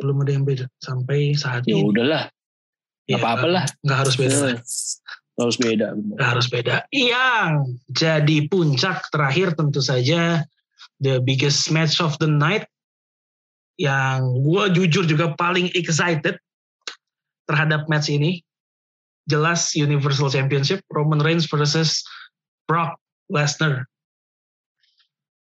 [0.00, 1.80] Belum ada yang beda sampai saat ya, ini.
[1.80, 2.24] Ya udahlah.
[3.08, 3.64] Ya, apa lah.
[3.80, 4.36] Nggak harus beda.
[4.36, 4.56] Lah.
[5.38, 5.94] Harus beda.
[5.94, 6.76] Nggak harus beda.
[6.90, 7.52] Yang
[7.94, 10.42] jadi puncak terakhir tentu saja
[10.98, 12.66] the biggest match of the night
[13.78, 16.34] yang gue jujur juga paling excited
[17.46, 18.42] terhadap match ini
[19.30, 22.02] jelas Universal Championship Roman Reigns versus
[22.66, 22.98] Brock
[23.30, 23.86] Lesnar.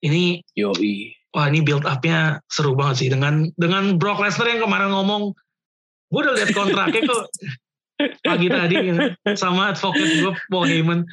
[0.01, 1.12] Ini yoi.
[1.32, 5.32] Wah ini build upnya seru banget sih dengan dengan Brock Lesnar yang kemarin ngomong,
[6.12, 7.24] gue udah lihat kontraknya kok
[8.22, 8.76] pagi tadi
[9.38, 11.07] sama advocate gue Paul Heyman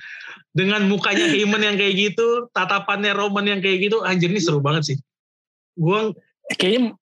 [0.49, 4.93] dengan mukanya Heyman yang kayak gitu, tatapannya Roman yang kayak gitu, anjir ini seru banget
[4.93, 4.97] sih.
[5.77, 6.13] Gue
[6.57, 6.97] kayaknya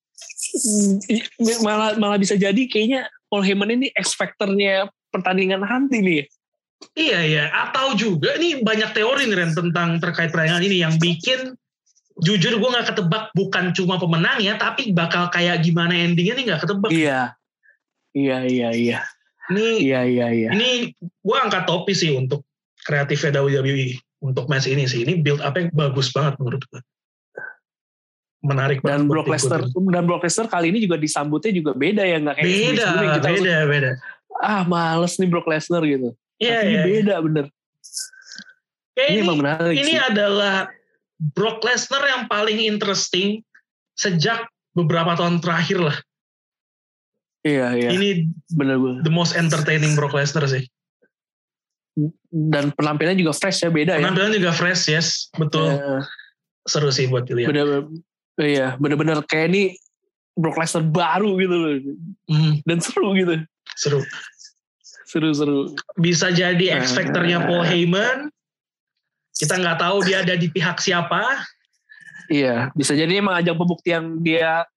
[1.64, 6.24] malah malah bisa jadi kayaknya Paul Heyman ini X factornya pertandingan nanti nih.
[6.94, 11.58] Iya iya, atau juga ini banyak teori nih Ren tentang terkait pertandingan ini yang bikin
[12.22, 16.90] jujur gue nggak ketebak bukan cuma pemenangnya tapi bakal kayak gimana endingnya nih nggak ketebak.
[16.94, 17.34] Iya,
[18.14, 19.00] iya iya iya.
[19.54, 20.50] Ini iya iya iya.
[20.52, 22.44] Ini gue angkat topi sih untuk
[22.84, 25.08] kreatifnya WWE untuk match ini sih.
[25.08, 26.82] Ini build up yang bagus banget menurut gue.
[28.44, 32.36] Menarik dan Brock Lesnar dan Brock Lesnar kali ini juga disambutnya juga beda ya nggak
[32.38, 32.86] kayak beda
[33.18, 33.92] beda beda
[34.42, 36.14] ah males nih Brock Lesnar gitu.
[36.38, 36.86] Iya, yeah, yeah.
[36.86, 37.46] beda bener.
[38.94, 40.02] Kayak ini, ini menarik ini sih.
[40.02, 40.56] adalah
[41.18, 43.42] Brock Lesnar yang paling interesting
[43.98, 45.98] sejak beberapa tahun terakhir lah.
[47.48, 47.90] Iya, iya.
[47.96, 49.00] Ini bener bener.
[49.08, 50.68] The most entertaining Brock Lesnar sih.
[52.28, 54.04] Dan penampilannya juga fresh ya, beda penampilan ya.
[54.04, 55.08] Penampilan juga fresh, yes.
[55.40, 55.80] Betul.
[55.80, 56.04] Yeah.
[56.68, 57.56] Seru sih buat dilihat.
[57.56, 57.88] Bener,
[58.36, 59.80] iya, bener-bener kayak ini
[60.36, 61.72] Brock Lesnar baru gitu loh.
[62.28, 62.54] Mm.
[62.68, 63.40] Dan seru gitu.
[63.80, 64.04] Seru.
[65.08, 65.72] Seru-seru.
[65.96, 68.28] Bisa jadi X Factor-nya Paul Heyman.
[69.32, 71.24] Kita nggak tahu dia ada di pihak siapa.
[72.28, 74.68] Iya, bisa jadi emang ajang pembuktian dia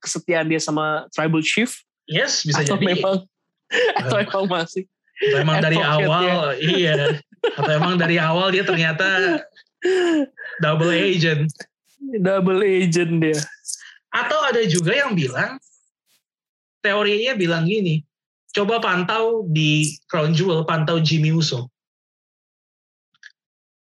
[0.00, 1.68] kesetiaan dia sama Tribal Chief.
[2.08, 2.96] Yes, bisa atau jadi.
[2.96, 3.28] Memang,
[4.00, 4.88] atau emang masih.
[5.20, 6.72] Atau emang dari awal, ya.
[6.72, 6.96] iya.
[7.54, 9.38] Atau emang dari awal dia ternyata
[10.64, 11.52] double agent.
[12.00, 13.38] Double agent dia.
[14.08, 15.60] Atau ada juga yang bilang
[16.80, 18.00] teorinya bilang gini,
[18.56, 21.68] coba pantau di Crown Jewel, pantau Jimmy Uso.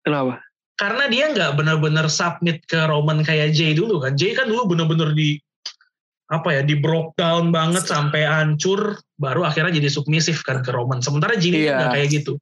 [0.04, 0.44] Kenapa?
[0.76, 4.16] Karena dia nggak benar-benar submit ke Roman kayak Jay dulu kan.
[4.16, 5.36] Jay kan dulu benar-benar di
[6.30, 11.02] apa ya di broke down banget sampai hancur baru akhirnya jadi submisif kan ke Roman.
[11.02, 11.74] Sementara Jimmy iya.
[11.74, 12.38] nggak kayak gitu.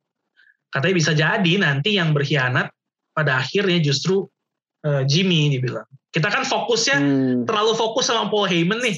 [0.69, 2.69] Katanya bisa jadi nanti yang berkhianat
[3.17, 4.29] pada akhirnya justru
[4.85, 5.89] uh, Jimmy dibilang.
[6.13, 7.39] Kita kan fokusnya hmm.
[7.49, 8.97] terlalu fokus sama Paul Heyman nih.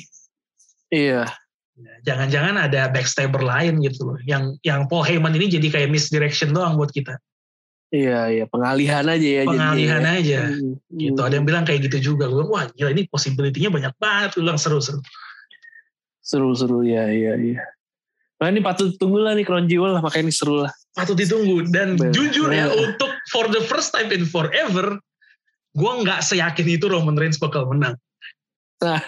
[0.90, 1.22] Iya.
[1.80, 4.18] Ya, jangan-jangan ada backstabber lain gitu loh.
[4.26, 7.14] Yang yang Paul Heyman ini jadi kayak misdirection doang buat kita.
[7.90, 9.42] Iya, iya, pengalihan aja ya.
[9.42, 10.22] Pengalihan jadinya.
[10.22, 10.40] aja.
[10.54, 10.74] Hmm.
[10.94, 11.20] Gitu.
[11.20, 12.30] Ada yang bilang kayak gitu juga.
[12.30, 14.38] Gue wah gila ini possibility-nya banyak banget.
[14.38, 15.02] Gue bilang seru-seru.
[16.22, 17.58] Seru-seru, ya, iya, iya.
[18.40, 20.72] Nah ini patut ditunggu lah nih Crown Jewel lah, makanya ini seru lah.
[20.94, 21.66] Patut ditunggu.
[21.68, 22.14] Dan Bener.
[22.14, 24.96] jujur ya, untuk for the first time in forever,
[25.74, 27.98] gue nggak seyakin itu Roman Reigns bakal menang.
[28.80, 29.02] Nah,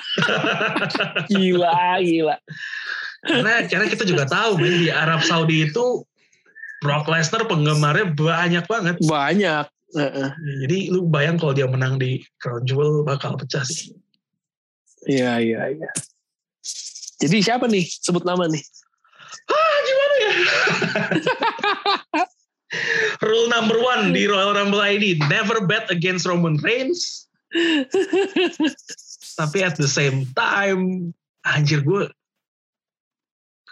[1.32, 2.36] gila, gila.
[3.24, 6.04] Karena, karena kita juga tahu, di Arab Saudi itu
[6.82, 8.96] Brock Lesnar penggemarnya banyak banget.
[9.06, 9.66] Banyak.
[9.92, 10.30] Uh-uh.
[10.66, 13.94] Jadi lu bayang kalau dia menang di Crown Jewel bakal pecah sih.
[15.06, 15.90] Iya iya iya.
[17.22, 17.86] Jadi siapa nih?
[17.86, 18.62] Sebut nama nih.
[19.46, 20.32] Ah gimana ya?
[23.22, 27.28] Rule number one di Royal Rumble ID, never bet against Roman Reigns.
[29.36, 31.12] Tapi at the same time,
[31.44, 32.08] anjir gue,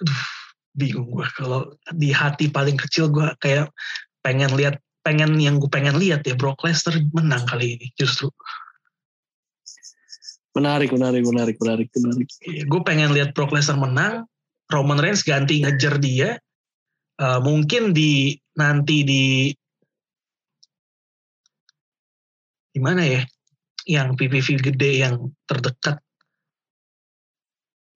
[0.05, 0.25] aduh,
[0.75, 3.71] bingung gue kalau di hati paling kecil gue kayak
[4.23, 8.29] pengen lihat pengen yang gue pengen lihat ya Brock Lesnar menang kali ini justru.
[10.51, 12.29] Menarik menarik menarik menarik menarik.
[12.43, 14.27] Iya, gue pengen lihat Brock Lesnar menang
[14.71, 16.39] Roman Reigns ganti ngejar dia
[17.19, 19.25] uh, mungkin di nanti di
[22.71, 23.23] di mana ya?
[23.89, 25.99] Yang PPV gede yang terdekat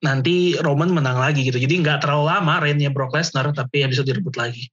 [0.05, 1.57] nanti Roman menang lagi gitu.
[1.57, 4.69] Jadi nggak terlalu lama reignnya Brock Lesnar, tapi ya bisa direbut lagi.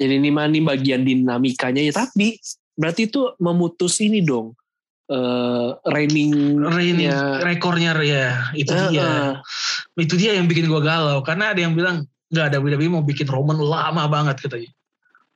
[0.00, 2.40] Jadi ini mana bagian dinamikanya ya, tapi
[2.74, 4.56] berarti itu memutus ini dong.
[5.04, 7.12] Uh, reigning reigning
[7.44, 10.00] rekornya ya itu uh, dia uh.
[10.00, 13.28] itu dia yang bikin gue galau karena ada yang bilang nggak ada WWE mau bikin
[13.28, 14.72] Roman lama banget katanya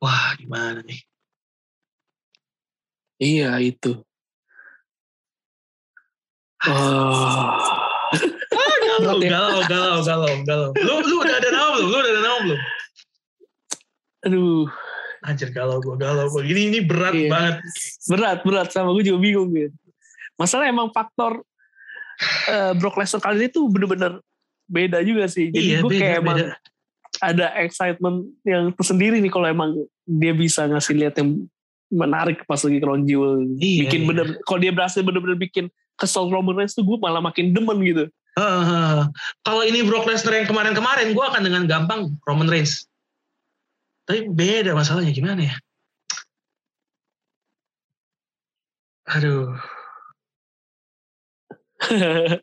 [0.01, 1.05] wah gimana nih
[3.21, 4.01] iya itu
[6.65, 7.78] oh
[9.01, 9.29] galau, ya.
[9.31, 10.69] galau, galau, galau, galau.
[10.75, 11.87] Lu, lu udah ada nama belum?
[11.87, 12.59] Lu udah ada nama belum?
[14.27, 14.65] Aduh.
[15.19, 16.43] Anjir galau gue, galau gue.
[16.47, 17.29] Ini, ini berat iya.
[17.31, 17.55] banget.
[18.07, 18.67] Berat, berat.
[18.71, 19.75] Sama gue juga bingung gitu.
[20.39, 21.43] Masalah emang faktor
[22.47, 24.23] uh, Brock Lesnar kali ini tuh bener-bener
[24.69, 25.51] beda juga sih.
[25.51, 26.23] Jadi iya, gue kayak beda.
[26.23, 26.37] emang
[27.19, 29.75] ada excitement yang tersendiri nih kalau emang
[30.07, 31.43] dia bisa ngasih lihat yang
[31.89, 33.43] menarik pas lagi Crown Jewel.
[33.59, 34.07] Iya, bikin iya.
[34.07, 35.67] bener, kalau dia berhasil bener-bener bikin
[35.99, 38.07] kesel Roman Reigns tuh gue malah makin demen gitu.
[39.45, 42.87] Kalau ini Brock Lesnar yang kemarin-kemarin, gue akan dengan gampang Roman Reigns.
[44.07, 45.55] Tapi beda masalahnya gimana ya?
[49.09, 49.53] Aduh.
[51.89, 52.37] uh,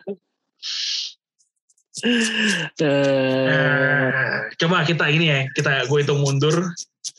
[4.62, 6.70] coba kita ini ya, kita gue hitung mundur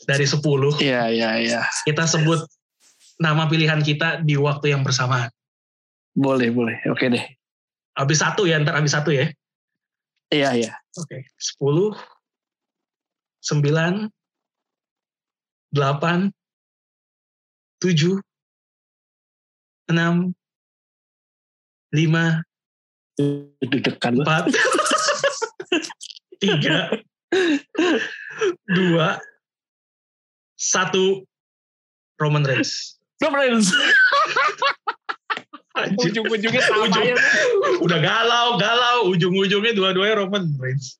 [0.04, 0.40] dari 10.
[0.80, 1.60] Iya, iya, iya.
[1.84, 2.44] Kita sebut
[3.20, 5.28] nama pilihan kita di waktu yang bersamaan.
[6.16, 6.76] Boleh, boleh.
[6.88, 7.37] Oke deh.
[7.98, 9.26] Habis satu ya, ntar habis satu ya.
[10.30, 10.72] Iya, iya.
[10.94, 11.26] Oke.
[11.34, 11.98] Sepuluh,
[13.42, 14.06] sembilan,
[15.74, 16.30] delapan,
[17.82, 18.22] tujuh,
[19.90, 20.30] enam,
[21.90, 22.38] lima,
[23.18, 24.44] empat,
[26.42, 26.94] tiga,
[28.70, 29.18] dua,
[30.54, 31.26] satu,
[32.22, 32.98] Roman Reigns.
[33.18, 33.74] Roman Reigns.
[35.98, 37.16] Ujung-ujungnya sama Ujung, ya.
[37.82, 38.98] Udah galau, galau.
[39.14, 40.98] Ujung-ujungnya dua-duanya Roman Reigns.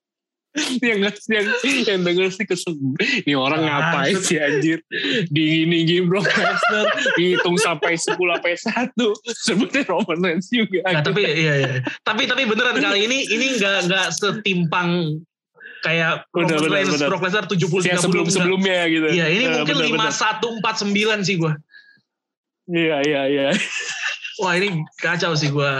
[0.82, 1.46] yang yang
[1.86, 2.74] yang denger sih kesel.
[2.98, 4.82] Ini orang ah, ngapain sih anjir?
[5.30, 9.14] Di ini game Brock Lesnar hitung sampai 10 sampai satu.
[9.22, 10.82] Sebetulnya Roman Reigns juga.
[10.88, 11.72] Nah, tapi iya, iya.
[12.02, 15.20] Tapi tapi beneran kali ini ini nggak nggak setimpang
[15.86, 17.08] kayak Roman bener, Reigns bener.
[17.12, 19.06] Brock Lesnar 70 ya, sebelum sebelumnya gitu.
[19.14, 21.54] Iya ini uh, mungkin lima satu empat sembilan sih gue
[22.68, 23.46] iya iya iya
[24.42, 25.72] wah ini kacau sih gue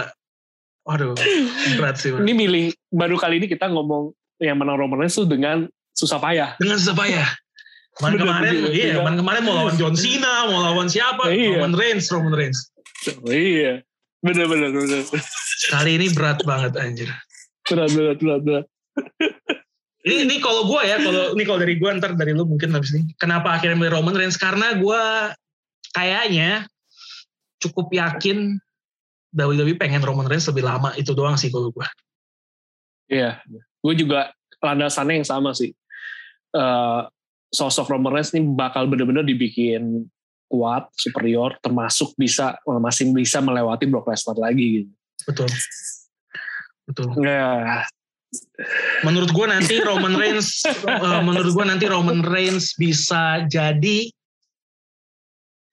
[0.87, 1.13] waduh
[1.77, 5.67] berat sih ini milih baru kali ini kita ngomong yang menang Roman Reigns tuh dengan
[5.93, 6.55] susah payah.
[6.57, 7.27] Dengan susah payah.
[7.99, 11.27] Kemarin kemarin iya kemarin kemarin mau lawan John Cena mau lawan siapa?
[11.27, 11.59] Iya.
[11.59, 12.71] Roman Reigns Roman Reigns.
[13.19, 13.83] Oh, iya.
[14.23, 15.03] Bener bener bener.
[15.67, 17.11] Kali ini berat banget anjir.
[17.67, 18.65] Berat berat berat berat.
[19.99, 22.95] Ini, ini kalau gue ya kalau ini kalau dari gue ntar dari lu mungkin habis
[22.95, 23.11] ini.
[23.19, 24.39] Kenapa akhirnya milih Roman Reigns?
[24.39, 25.03] Karena gue
[25.91, 26.71] kayaknya
[27.59, 28.57] cukup yakin
[29.35, 31.87] WWE pengen Roman Reigns lebih lama itu doang sih kalau gue.
[33.09, 33.41] Iya,
[33.81, 35.69] gue juga landasannya yang sama sih.
[36.49, 37.05] Uh,
[37.53, 40.09] sosok Roman Reigns ini bakal benar-benar dibikin
[40.49, 44.91] kuat, superior, termasuk bisa masih bisa melewati Brock Lesnar lagi gitu.
[45.29, 45.49] Betul.
[46.89, 47.07] Betul.
[47.21, 47.85] Ya.
[49.05, 54.09] Menurut gue nanti Roman Reigns, uh, menurut gue nanti Roman Reigns bisa jadi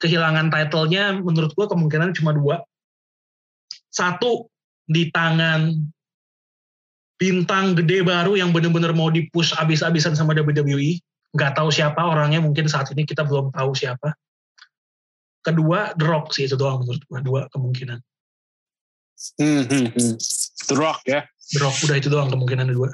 [0.03, 1.17] kehilangan titlenya.
[1.21, 2.63] Menurut gue kemungkinan cuma dua.
[3.91, 4.49] Satu
[4.87, 5.73] di tangan
[7.17, 11.01] bintang gede baru yang benar-benar mau dipush abis-abisan sama WWE.
[11.37, 14.17] Gak tahu siapa orangnya, mungkin saat ini kita belum tahu siapa.
[15.45, 17.99] Kedua, The Rock sih itu doang menurut gue, dua kemungkinan.
[19.41, 20.15] Hmm, hmm, hmm.
[20.69, 21.25] The Rock ya.
[21.57, 22.93] The Rock udah itu doang kemungkinan dua.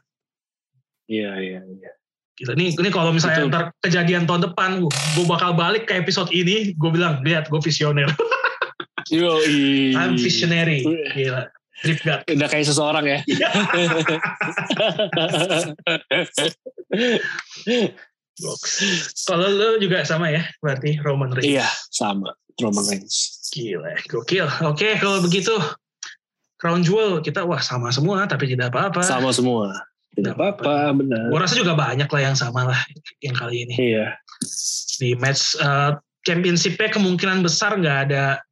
[1.11, 1.93] Iya iya iya.
[2.37, 2.51] Gitu.
[2.57, 6.91] Ini, ini kalau misalnya ntar kejadian tahun depan, gue bakal balik ke episode ini, gue
[6.91, 8.09] bilang, lihat gue visioner.
[9.13, 9.37] Yo,
[9.99, 10.81] I'm visionary.
[11.13, 11.53] Gila.
[11.83, 12.23] Drip God.
[12.31, 13.19] Udah kayak seseorang ya.
[19.27, 21.51] Kalau lo juga sama ya, berarti Roman Reigns.
[21.59, 22.33] Iya, sama.
[22.63, 23.43] Roman Reigns.
[23.51, 24.47] Gila, gokil.
[24.65, 25.53] Oke, kalau begitu
[26.63, 29.03] Crown Jewel kita wah sama semua tapi tidak apa-apa.
[29.03, 29.75] Sama semua.
[30.13, 31.33] Tidak apa-apa, benar.
[31.33, 32.81] Gue rasa juga banyak lah yang sama lah
[33.25, 33.75] yang kali ini.
[33.97, 34.13] Iya.
[35.01, 35.97] Di match uh,
[36.29, 38.45] championship-nya kemungkinan besar nggak ada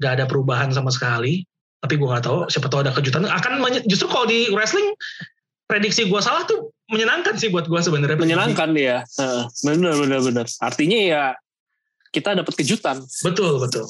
[0.00, 1.44] nggak ada perubahan sama sekali.
[1.84, 2.48] Tapi gue nggak tahu.
[2.48, 3.28] Siapa tahu ada kejutan.
[3.28, 4.96] Akan justru kalau di wrestling
[5.68, 8.16] prediksi gue salah tuh menyenangkan sih buat gue sebenarnya.
[8.16, 9.04] Menyenangkan ya.
[9.20, 10.46] Uh, benar benar benar.
[10.64, 11.24] Artinya ya
[12.16, 13.04] kita dapat kejutan.
[13.20, 13.84] Betul betul.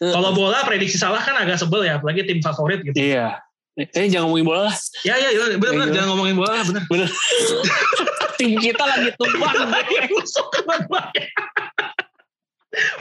[0.00, 2.96] Kalau bola prediksi salah kan agak sebel ya, apalagi tim favorit gitu.
[2.96, 3.36] Iya.
[3.94, 4.76] Eh jangan ngomongin bola lah.
[5.06, 6.82] Ya ya, ya bener bener jangan ngomongin bola lah bener.
[6.90, 7.08] Bener.
[8.40, 9.54] tim kita lagi tumbang.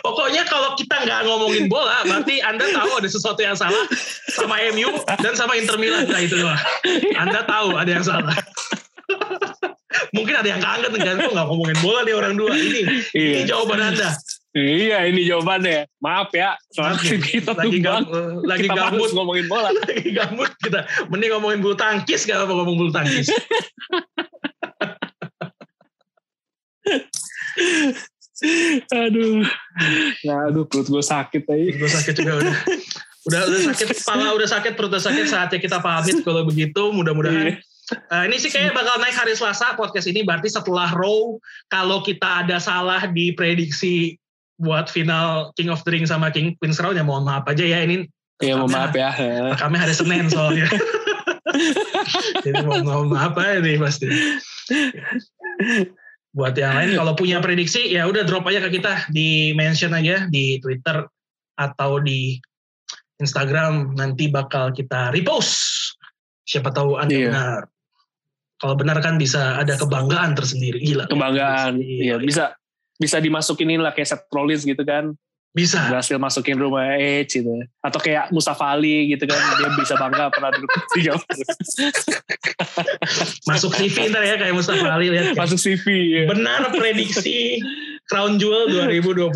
[0.02, 3.86] Pokoknya kalau kita nggak ngomongin bola, berarti Anda tahu ada sesuatu yang salah
[4.34, 4.90] sama MU
[5.22, 6.10] dan sama Inter Milan.
[6.10, 6.58] Nah itu loh.
[7.16, 8.34] Anda tahu ada yang salah.
[10.10, 12.50] Mungkin ada yang kangen kan, kok nggak ngomongin bola nih orang dua.
[12.54, 12.82] Ini,
[13.14, 13.30] iya.
[13.40, 14.10] ini jawaban Anda.
[14.50, 15.86] Iya ini jawabannya.
[16.02, 18.02] Maaf ya, soalnya kita lagi gam,
[18.42, 19.70] lagi kita gabut ngomongin bola.
[19.86, 20.90] lagi gabut kita.
[21.14, 23.30] Mending ngomongin bulu tangkis gak apa ngomong bulu tangkis.
[28.90, 29.44] aduh,
[30.26, 31.70] nah, aduh perut gue sakit tadi.
[31.70, 32.58] Perut gue sakit juga udah.
[33.30, 37.62] Udah udah sakit kepala udah sakit perut udah sakit saatnya kita pamit kalau begitu mudah-mudahan.
[37.90, 41.38] Uh, ini sih kayaknya bakal naik hari Selasa podcast ini berarti setelah Raw
[41.70, 44.14] kalau kita ada salah di prediksi
[44.60, 47.80] buat final King of the Ring sama King Queen's Crown ya mohon maaf aja ya
[47.84, 48.06] ini
[48.40, 49.12] Iya mohon maaf ya.
[49.60, 50.64] Kami hari Senin soalnya.
[52.48, 54.08] Jadi mohon, mohon maaf aja nih pasti.
[56.32, 60.24] Buat yang lain kalau punya prediksi ya udah drop aja ke kita di mention aja
[60.32, 61.04] di Twitter
[61.60, 62.40] atau di
[63.20, 65.92] Instagram nanti bakal kita repost.
[66.48, 67.28] Siapa tahu Anda iya.
[67.28, 67.62] benar.
[68.60, 70.80] Kalau benar kan bisa ada kebanggaan tersendiri.
[70.80, 71.12] Gila.
[71.12, 71.80] Kebanggaan.
[71.80, 72.56] Iya, bisa
[73.00, 75.16] bisa dimasukin lah kayak Seth Rollins gitu kan.
[75.50, 75.90] Bisa.
[75.90, 77.50] Berhasil masukin rumah Edge gitu.
[77.82, 79.40] Atau kayak Mustafa Ali gitu kan.
[79.58, 81.18] Dia bisa bangga pernah duduk tiga
[83.50, 86.24] masuk CV ntar ya kayak Mustafa Ali lihat masuk CV ya.
[86.30, 87.58] benar prediksi
[88.06, 89.34] Crown Jewel 2021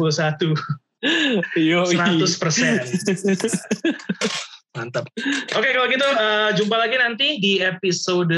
[1.59, 2.79] Yo, 100 persen.
[4.77, 5.05] Mantap.
[5.51, 8.31] Oke kalau gitu uh, jumpa lagi nanti di episode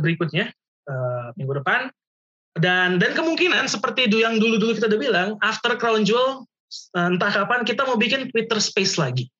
[0.00, 0.48] berikutnya.
[0.86, 1.90] Uh, minggu depan
[2.56, 6.44] dan dan kemungkinan seperti yang dulu-dulu kita udah bilang, after Crown Jewel
[6.96, 9.30] entah kapan kita mau bikin Twitter Space lagi.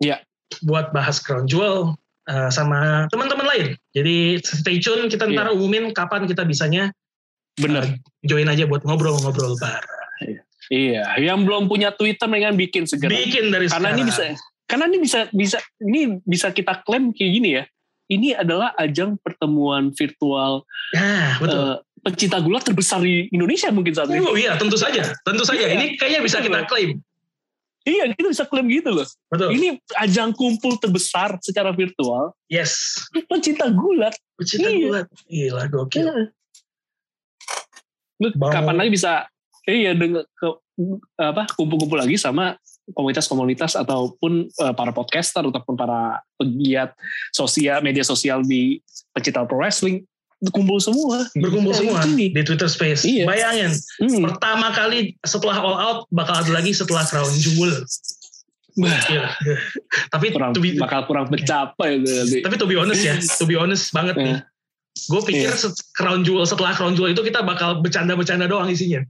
[0.00, 0.24] Iya.
[0.64, 1.94] Buat bahas Crown Jewel
[2.30, 3.66] uh, sama teman-teman lain.
[3.92, 5.56] Jadi stay tune kita ntar yeah.
[5.56, 6.90] umumin kapan kita bisanya
[7.54, 7.86] Bener.
[7.86, 7.94] Uh,
[8.26, 9.84] join aja buat ngobrol-ngobrol bar.
[10.72, 13.12] Iya, yang belum punya Twitter mendingan bikin segera.
[13.12, 14.00] Bikin dari karena sekarang.
[14.00, 14.22] ini bisa
[14.64, 17.64] karena ini bisa bisa ini bisa kita klaim kayak gini ya.
[18.04, 20.64] Ini adalah ajang pertemuan virtual.
[20.92, 21.56] Nah, betul.
[21.56, 24.20] Uh, pencinta gula terbesar di Indonesia mungkin saat ini.
[24.20, 25.16] Oh iya, tentu saja.
[25.24, 25.64] Tentu saja.
[25.64, 25.80] Iya.
[25.80, 27.00] Ini kayaknya bisa kita klaim.
[27.84, 29.08] Iya, kita bisa klaim gitu loh.
[29.32, 29.56] Betul.
[29.56, 32.36] Ini ajang kumpul terbesar secara virtual.
[32.52, 32.96] Yes.
[33.28, 34.12] Pencinta gulat.
[34.36, 34.80] Pencinta iya.
[34.84, 35.06] gulat.
[35.28, 36.04] Gila, gokil.
[36.04, 36.24] Iya.
[38.20, 39.28] Lu kapan lagi bisa
[39.64, 40.48] iya dengan ke
[41.16, 42.58] apa kumpul-kumpul lagi sama
[42.92, 46.92] komunitas-komunitas ataupun uh, para podcaster ataupun para pegiat
[47.32, 48.82] sosial media sosial di
[49.16, 50.04] pencinta pro wrestling
[50.52, 52.34] kumpul semua berkumpul ya, semua ini.
[52.34, 53.24] di Twitter Space iya.
[53.24, 53.72] bayangin
[54.02, 54.22] hmm.
[54.26, 57.72] pertama kali setelah All Out bakal ada lagi setelah Crown Jewel
[58.76, 59.30] ya.
[60.10, 62.02] tapi kurang, to be, bakal kurang mencapai
[62.42, 64.38] tapi to be honest ya to be honest banget nih iya.
[65.08, 65.70] gue pikir yeah.
[65.94, 69.06] Crown Jewel setelah Crown Jewel itu kita bakal bercanda-bercanda doang isinya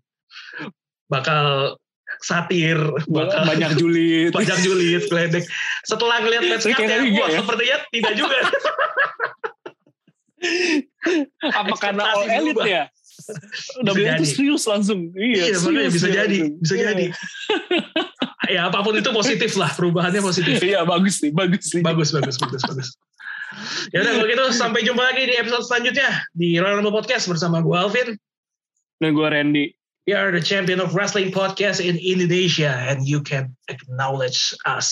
[1.09, 1.77] bakal
[2.23, 2.78] satir
[3.11, 5.44] bakal banyak julid banyak julid geledek
[5.82, 6.77] setelah ngeliat match ya,
[7.19, 7.40] wah ya?
[7.43, 8.39] sepertinya tidak juga
[11.61, 12.85] Apa karena all elite ya?
[13.81, 15.15] Udah begitu serius langsung.
[15.15, 16.85] Iya, iya makanya bisa jadi, bisa iya.
[16.93, 17.07] jadi.
[18.55, 20.61] ya apa pun itu positif lah, perubahannya positif.
[20.61, 21.83] Iya bagus nih, bagus nih.
[21.87, 22.89] Bagus, bagus, bagus, bagus.
[23.95, 27.62] Ya udah kalau gitu sampai jumpa lagi di episode selanjutnya di Royal Rumble Podcast bersama
[27.62, 28.19] gue Alvin
[28.99, 29.66] dan gue Randy.
[30.05, 34.91] We are the champion of wrestling podcast in Indonesia and you can acknowledge us.